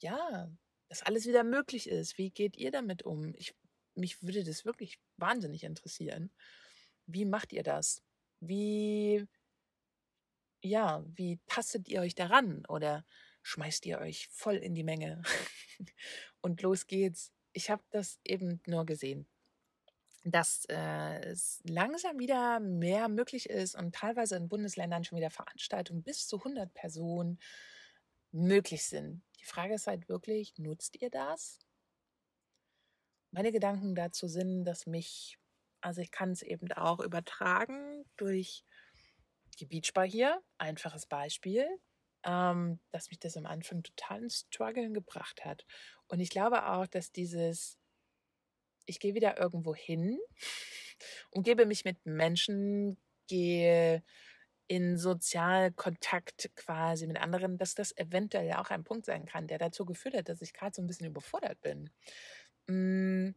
ja, 0.00 0.48
dass 0.88 1.02
alles 1.02 1.26
wieder 1.26 1.42
möglich 1.42 1.88
ist? 1.88 2.16
Wie 2.16 2.30
geht 2.30 2.56
ihr 2.56 2.70
damit 2.70 3.02
um? 3.02 3.34
Ich, 3.34 3.56
mich 3.96 4.22
würde 4.22 4.44
das 4.44 4.64
wirklich 4.64 5.00
wahnsinnig 5.16 5.64
interessieren. 5.64 6.30
Wie 7.06 7.24
macht 7.24 7.52
ihr 7.52 7.62
das? 7.62 8.02
Wie, 8.40 9.26
ja, 10.60 11.04
wie 11.14 11.40
tastet 11.46 11.88
ihr 11.88 12.00
euch 12.00 12.14
daran 12.14 12.64
oder 12.66 13.04
schmeißt 13.42 13.86
ihr 13.86 13.98
euch 13.98 14.28
voll 14.28 14.56
in 14.56 14.74
die 14.74 14.84
Menge 14.84 15.22
und 16.40 16.62
los 16.62 16.86
geht's? 16.86 17.32
Ich 17.52 17.70
habe 17.70 17.82
das 17.90 18.18
eben 18.24 18.60
nur 18.66 18.84
gesehen, 18.84 19.26
dass 20.24 20.66
äh, 20.68 21.20
es 21.20 21.62
langsam 21.64 22.18
wieder 22.18 22.60
mehr 22.60 23.08
möglich 23.08 23.48
ist 23.48 23.76
und 23.76 23.94
teilweise 23.94 24.36
in 24.36 24.48
Bundesländern 24.48 25.04
schon 25.04 25.18
wieder 25.18 25.30
Veranstaltungen 25.30 26.02
bis 26.02 26.26
zu 26.26 26.38
100 26.38 26.74
Personen 26.74 27.38
möglich 28.32 28.84
sind. 28.84 29.22
Die 29.40 29.44
Frage 29.44 29.74
ist 29.74 29.86
halt 29.86 30.08
wirklich, 30.08 30.58
nutzt 30.58 31.00
ihr 31.00 31.10
das? 31.10 31.60
Meine 33.36 33.52
Gedanken 33.52 33.94
dazu 33.94 34.28
sind, 34.28 34.64
dass 34.64 34.86
mich 34.86 35.38
also 35.86 36.00
ich 36.00 36.10
kann 36.10 36.32
es 36.32 36.42
eben 36.42 36.72
auch 36.72 36.98
übertragen 36.98 38.04
durch 38.16 38.64
die 39.60 39.66
Beachbar 39.66 40.04
hier. 40.04 40.42
Einfaches 40.58 41.06
Beispiel, 41.06 41.64
ähm, 42.24 42.80
dass 42.90 43.08
mich 43.08 43.20
das 43.20 43.36
am 43.36 43.46
Anfang 43.46 43.84
total 43.84 44.24
ins 44.24 44.46
Struggeln 44.52 44.94
gebracht 44.94 45.44
hat. 45.44 45.64
Und 46.08 46.18
ich 46.18 46.30
glaube 46.30 46.66
auch, 46.68 46.88
dass 46.88 47.12
dieses, 47.12 47.78
ich 48.86 48.98
gehe 48.98 49.14
wieder 49.14 49.38
irgendwo 49.38 49.76
hin, 49.76 50.18
umgebe 51.30 51.66
mich 51.66 51.84
mit 51.84 52.04
Menschen, 52.04 52.98
gehe 53.28 54.02
in 54.68 54.98
Sozialkontakt 54.98 56.50
quasi 56.56 57.06
mit 57.06 57.18
anderen, 57.18 57.58
dass 57.58 57.76
das 57.76 57.96
eventuell 57.96 58.54
auch 58.54 58.70
ein 58.70 58.82
Punkt 58.82 59.06
sein 59.06 59.24
kann, 59.24 59.46
der 59.46 59.58
dazu 59.58 59.84
geführt 59.84 60.16
hat, 60.16 60.28
dass 60.28 60.42
ich 60.42 60.52
gerade 60.52 60.74
so 60.74 60.82
ein 60.82 60.88
bisschen 60.88 61.06
überfordert 61.06 61.60
bin. 61.60 61.90
Hm 62.68 63.34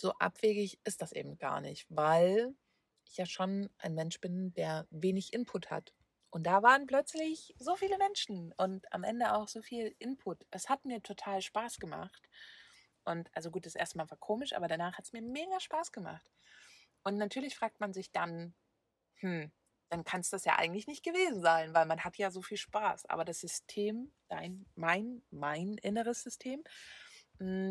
so 0.00 0.12
abwegig 0.14 0.80
ist 0.84 1.02
das 1.02 1.12
eben 1.12 1.38
gar 1.38 1.60
nicht, 1.60 1.86
weil 1.90 2.54
ich 3.04 3.16
ja 3.16 3.26
schon 3.26 3.70
ein 3.78 3.94
Mensch 3.94 4.20
bin, 4.20 4.52
der 4.54 4.86
wenig 4.90 5.32
Input 5.32 5.70
hat. 5.70 5.94
Und 6.30 6.44
da 6.44 6.62
waren 6.62 6.86
plötzlich 6.86 7.54
so 7.58 7.76
viele 7.76 7.98
Menschen 7.98 8.52
und 8.56 8.92
am 8.92 9.04
Ende 9.04 9.34
auch 9.34 9.48
so 9.48 9.62
viel 9.62 9.94
Input. 9.98 10.46
Es 10.50 10.68
hat 10.68 10.84
mir 10.84 11.02
total 11.02 11.42
Spaß 11.42 11.78
gemacht. 11.78 12.28
Und 13.04 13.28
also 13.34 13.50
gut, 13.50 13.66
das 13.66 13.74
erste 13.74 13.98
Mal 13.98 14.10
war 14.10 14.18
komisch, 14.18 14.54
aber 14.54 14.68
danach 14.68 14.96
hat 14.96 15.04
es 15.04 15.12
mir 15.12 15.22
mega 15.22 15.58
Spaß 15.58 15.92
gemacht. 15.92 16.30
Und 17.02 17.16
natürlich 17.16 17.56
fragt 17.56 17.80
man 17.80 17.92
sich 17.92 18.12
dann, 18.12 18.54
hm, 19.16 19.50
dann 19.88 20.04
kann 20.04 20.20
es 20.20 20.30
das 20.30 20.44
ja 20.44 20.56
eigentlich 20.56 20.86
nicht 20.86 21.02
gewesen 21.02 21.42
sein, 21.42 21.74
weil 21.74 21.86
man 21.86 22.04
hat 22.04 22.16
ja 22.16 22.30
so 22.30 22.42
viel 22.42 22.58
Spaß. 22.58 23.06
Aber 23.06 23.24
das 23.24 23.40
System, 23.40 24.12
dein, 24.28 24.66
mein, 24.76 25.22
mein 25.30 25.78
inneres 25.78 26.22
System, 26.22 26.62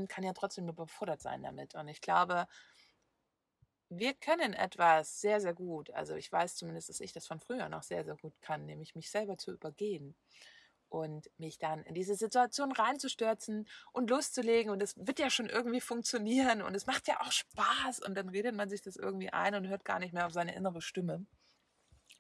kann 0.08 0.23
ja 0.23 0.34
trotzdem 0.34 0.67
überfordert 0.67 1.21
sein 1.21 1.43
damit. 1.43 1.75
Und 1.75 1.88
ich 1.88 2.01
glaube, 2.01 2.47
wir 3.89 4.13
können 4.13 4.53
etwas 4.53 5.19
sehr, 5.19 5.41
sehr 5.41 5.53
gut. 5.53 5.89
Also 5.91 6.15
ich 6.15 6.32
weiß 6.32 6.55
zumindest, 6.55 6.89
dass 6.89 6.99
ich 6.99 7.12
das 7.12 7.27
von 7.27 7.39
früher 7.39 7.69
noch 7.69 7.84
sehr, 7.84 8.03
sehr 8.03 8.15
gut 8.17 8.34
kann, 8.41 8.65
nämlich 8.65 8.95
mich 8.95 9.10
selber 9.10 9.38
zu 9.38 9.51
übergehen 9.51 10.15
und 10.89 11.29
mich 11.38 11.58
dann 11.58 11.84
in 11.84 11.93
diese 11.93 12.15
Situation 12.15 12.71
reinzustürzen 12.71 13.67
und 13.91 14.10
loszulegen. 14.10 14.71
Und 14.71 14.82
es 14.82 14.95
wird 14.97 15.19
ja 15.19 15.29
schon 15.29 15.47
irgendwie 15.47 15.82
funktionieren 15.82 16.62
und 16.62 16.75
es 16.75 16.86
macht 16.86 17.08
ja 17.08 17.21
auch 17.21 17.32
Spaß. 17.32 17.99
Und 17.99 18.15
dann 18.15 18.29
redet 18.29 18.55
man 18.55 18.69
sich 18.69 18.82
das 18.82 18.95
irgendwie 18.95 19.32
ein 19.32 19.55
und 19.55 19.67
hört 19.67 19.86
gar 19.86 19.99
nicht 19.99 20.13
mehr 20.13 20.25
auf 20.25 20.34
seine 20.34 20.55
innere 20.55 20.82
Stimme. 20.82 21.25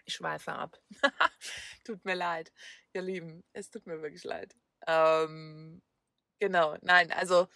Ich 0.05 0.15
schweife 0.15 0.53
ab. 0.53 0.79
tut 1.83 2.03
mir 2.05 2.15
leid, 2.15 2.51
ihr 2.93 3.01
Lieben. 3.01 3.43
Es 3.53 3.69
tut 3.69 3.85
mir 3.85 4.01
wirklich 4.01 4.23
leid. 4.23 4.55
Ähm, 4.87 5.81
Genau, 6.39 6.77
nein, 6.81 7.11
also 7.11 7.47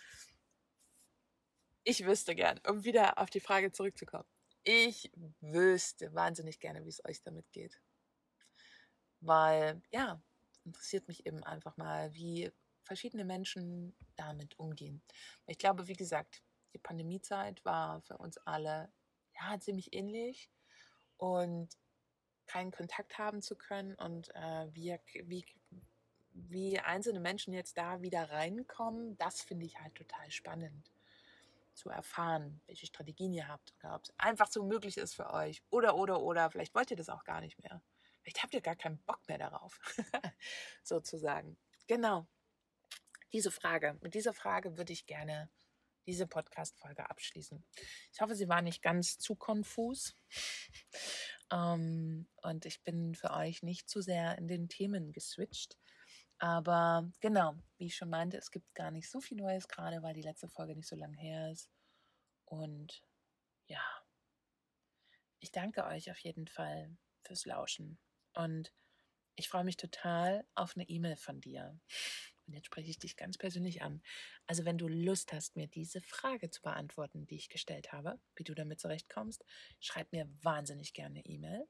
ich 1.86 2.06
wüsste 2.06 2.36
gern, 2.36 2.60
um 2.68 2.84
wieder 2.84 3.18
auf 3.18 3.30
die 3.30 3.40
Frage 3.40 3.72
zurückzukommen. 3.72 4.26
Ich 4.64 5.12
wüsste 5.42 6.14
wahnsinnig 6.14 6.60
gerne, 6.60 6.86
wie 6.86 6.90
es 6.90 7.04
euch 7.06 7.22
damit 7.22 7.52
geht. 7.52 7.82
Weil, 9.20 9.82
ja, 9.92 10.22
interessiert 10.66 11.08
mich 11.08 11.26
eben 11.26 11.44
einfach 11.44 11.76
mal, 11.78 12.14
wie 12.14 12.52
verschiedene 12.84 13.26
Menschen 13.26 13.96
damit 14.16 14.58
umgehen. 14.60 15.02
Ich 15.48 15.58
glaube, 15.58 15.88
wie 15.88 15.94
gesagt, 15.94 16.42
die 16.74 16.80
Pandemiezeit 16.80 17.64
war 17.66 18.02
für 18.02 18.18
uns 18.18 18.38
alle 18.40 18.92
ja 19.40 19.60
ziemlich 19.60 19.94
ähnlich 19.94 20.50
und 21.18 21.78
keinen 22.48 22.72
Kontakt 22.72 23.18
haben 23.18 23.42
zu 23.42 23.56
können 23.56 23.96
und 23.96 24.30
äh, 24.36 24.68
wie, 24.74 24.98
wie, 25.26 25.46
wie 26.34 26.80
einzelne 26.80 27.20
Menschen 27.20 27.54
jetzt 27.54 27.78
da 27.78 28.02
wieder 28.02 28.30
reinkommen, 28.30 29.18
das 29.18 29.42
finde 29.42 29.66
ich 29.66 29.80
halt 29.80 29.96
total 29.96 30.32
spannend 30.32 30.92
zu 31.74 31.90
erfahren, 31.90 32.62
welche 32.68 32.86
Strategien 32.86 33.34
ihr 33.34 33.48
habt 33.48 33.74
oder 33.80 33.96
ob 33.96 34.04
es 34.04 34.14
einfach 34.18 34.48
so 34.48 34.64
möglich 34.64 34.98
ist 34.98 35.16
für 35.16 35.32
euch 35.32 35.64
oder 35.70 35.96
oder 35.96 36.22
oder 36.22 36.52
vielleicht 36.52 36.76
wollt 36.76 36.92
ihr 36.92 36.98
das 36.98 37.10
auch 37.10 37.24
gar 37.24 37.42
nicht 37.42 37.62
mehr. 37.64 37.82
Vielleicht 38.22 38.44
habt 38.44 38.54
ihr 38.54 38.62
gar 38.62 38.76
keinen 38.76 39.00
Bock 39.00 39.20
mehr 39.28 39.38
darauf, 39.38 39.80
sozusagen. 40.84 41.58
Genau. 41.88 42.26
Diese 43.34 43.52
Frage, 43.52 43.98
mit 44.02 44.14
dieser 44.14 44.34
Frage 44.34 44.78
würde 44.78 44.94
ich 44.94 45.08
gerne 45.08 45.50
diese 46.06 46.28
Podcast-Folge 46.28 47.10
abschließen. 47.10 47.64
Ich 48.12 48.22
hoffe, 48.22 48.36
sie 48.36 48.48
war 48.48 48.62
nicht 48.62 48.82
ganz 48.82 49.18
zu 49.18 49.36
konfus. 49.36 50.16
ähm, 51.52 52.28
und 52.42 52.66
ich 52.66 52.84
bin 52.84 53.16
für 53.16 53.32
euch 53.32 53.64
nicht 53.64 53.90
zu 53.90 54.02
sehr 54.02 54.38
in 54.38 54.48
den 54.48 54.70
Themen 54.70 55.12
geswitcht. 55.12 55.78
Aber 56.40 57.10
genau, 57.20 57.56
wie 57.78 57.86
ich 57.86 57.96
schon 57.96 58.10
meinte, 58.10 58.38
es 58.38 58.52
gibt 58.52 58.74
gar 58.76 58.92
nicht 58.92 59.10
so 59.10 59.22
viel 59.22 59.38
Neues 59.38 59.68
gerade, 59.68 60.02
weil 60.04 60.14
die 60.14 60.22
letzte 60.22 60.50
Folge 60.50 60.76
nicht 60.76 60.88
so 60.88 60.96
lang 60.96 61.14
her 61.14 61.52
ist. 61.52 61.70
Und 62.46 63.02
ja, 63.68 63.84
ich 65.40 65.52
danke 65.52 65.86
euch 65.86 66.12
auf 66.12 66.20
jeden 66.20 66.48
Fall 66.48 66.98
fürs 67.24 67.46
Lauschen. 67.46 67.98
Und 68.34 68.74
ich 69.36 69.50
freue 69.50 69.64
mich 69.64 69.78
total 69.78 70.46
auf 70.56 70.76
eine 70.76 70.88
E-Mail 70.88 71.16
von 71.16 71.42
dir. 71.42 71.80
Und 72.46 72.54
jetzt 72.54 72.68
spreche 72.68 72.90
ich 72.90 73.00
dich 73.00 73.16
ganz 73.16 73.38
persönlich 73.38 73.82
an. 73.82 74.02
Also 74.48 74.66
wenn 74.66 74.78
du 74.78 74.88
Lust 74.88 75.32
hast, 75.32 75.56
mir 75.56 75.68
diese 75.68 76.02
Frage 76.02 76.50
zu 76.50 76.62
beantworten, 76.62 77.26
die 77.26 77.38
ich 77.38 77.50
gestellt 77.50 77.94
habe, 77.94 78.20
wie 78.36 78.44
du 78.44 78.54
damit 78.54 78.80
zurechtkommst, 78.80 79.46
schreib 79.80 80.12
mir 80.12 80.30
wahnsinnig 80.44 80.94
gerne 80.94 81.26
E-Mail. 81.26 81.68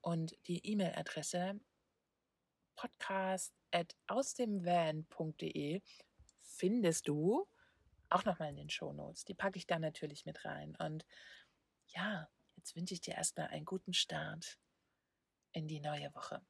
Und 0.00 0.34
die 0.46 0.66
E-Mail-Adresse 0.66 1.60
podcast 2.78 3.52
at 3.72 3.96
ausdemvan.de 4.06 5.82
findest 6.38 7.08
du 7.08 7.48
auch 8.08 8.24
nochmal 8.24 8.50
in 8.50 8.56
den 8.56 8.70
Show 8.70 8.92
Notes. 8.92 9.24
Die 9.24 9.34
packe 9.34 9.58
ich 9.58 9.66
da 9.66 9.80
natürlich 9.80 10.24
mit 10.24 10.44
rein. 10.44 10.76
Und 10.76 11.04
ja, 11.88 12.28
jetzt 12.56 12.76
wünsche 12.76 12.94
ich 12.94 13.00
dir 13.00 13.14
erstmal 13.14 13.48
einen 13.48 13.64
guten 13.64 13.92
Start 13.92 14.58
in 15.52 15.66
die 15.66 15.80
neue 15.80 16.14
Woche. 16.14 16.40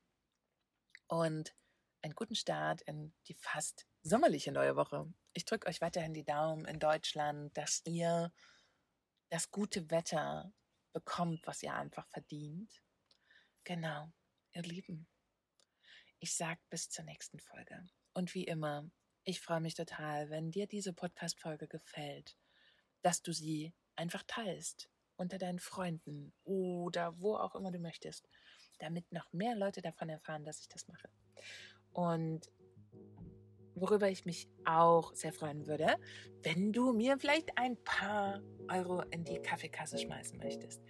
Und 1.06 1.56
einen 2.02 2.14
guten 2.14 2.34
Start 2.34 2.82
in 2.82 3.14
die 3.26 3.34
fast 3.34 3.86
sommerliche 4.02 4.52
neue 4.52 4.76
Woche. 4.76 5.10
Ich 5.32 5.46
drücke 5.46 5.66
euch 5.66 5.80
weiterhin 5.80 6.12
die 6.12 6.24
Daumen 6.24 6.66
in 6.66 6.78
Deutschland, 6.78 7.56
dass 7.56 7.80
ihr 7.86 8.32
das 9.30 9.50
gute 9.50 9.90
Wetter 9.90 10.52
bekommt, 10.92 11.46
was 11.46 11.62
ihr 11.62 11.74
einfach 11.74 12.06
verdient. 12.08 12.82
Genau, 13.64 14.12
ihr 14.52 14.62
Lieben. 14.62 15.08
Ich 16.20 16.34
sage 16.34 16.60
bis 16.68 16.90
zur 16.90 17.04
nächsten 17.04 17.38
Folge. 17.38 17.88
Und 18.12 18.34
wie 18.34 18.44
immer, 18.44 18.90
ich 19.24 19.40
freue 19.40 19.60
mich 19.60 19.74
total, 19.74 20.30
wenn 20.30 20.50
dir 20.50 20.66
diese 20.66 20.92
Podcast-Folge 20.92 21.68
gefällt, 21.68 22.36
dass 23.02 23.22
du 23.22 23.32
sie 23.32 23.72
einfach 23.94 24.24
teilst 24.26 24.90
unter 25.16 25.38
deinen 25.38 25.60
Freunden 25.60 26.32
oder 26.44 27.20
wo 27.20 27.36
auch 27.36 27.54
immer 27.54 27.70
du 27.70 27.78
möchtest, 27.78 28.28
damit 28.78 29.12
noch 29.12 29.32
mehr 29.32 29.54
Leute 29.54 29.80
davon 29.80 30.08
erfahren, 30.08 30.44
dass 30.44 30.60
ich 30.60 30.68
das 30.68 30.88
mache. 30.88 31.08
Und 31.92 32.50
worüber 33.76 34.08
ich 34.08 34.24
mich 34.24 34.48
auch 34.64 35.14
sehr 35.14 35.32
freuen 35.32 35.66
würde, 35.66 35.96
wenn 36.42 36.72
du 36.72 36.92
mir 36.92 37.18
vielleicht 37.18 37.56
ein 37.56 37.76
paar 37.84 38.42
Euro 38.68 39.02
in 39.10 39.24
die 39.24 39.38
Kaffeekasse 39.40 39.98
schmeißen 39.98 40.38
möchtest. 40.38 40.82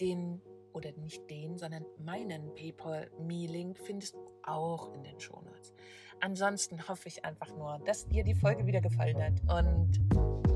Den 0.00 0.40
oder 0.72 0.92
nicht 0.92 1.28
den, 1.30 1.58
sondern 1.58 1.84
meinen 1.98 2.54
PayPal-Me-Link 2.54 3.78
findest 3.78 4.14
du 4.14 4.18
auch 4.42 4.92
in 4.94 5.02
den 5.02 5.18
Shownotes. 5.20 5.72
Ansonsten 6.20 6.86
hoffe 6.88 7.08
ich 7.08 7.24
einfach 7.24 7.48
nur, 7.56 7.80
dass 7.84 8.06
dir 8.06 8.22
die 8.22 8.34
Folge 8.34 8.64
wieder 8.66 8.80
gefallen 8.80 9.20
hat. 9.22 9.40
Und 9.48 10.00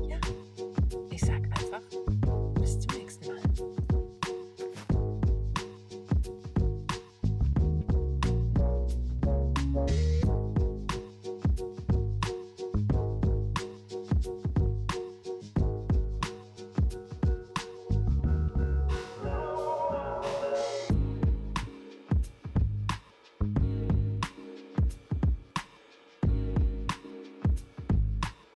ja, 0.09 0.19
ich 1.11 1.21
sag 1.21 1.56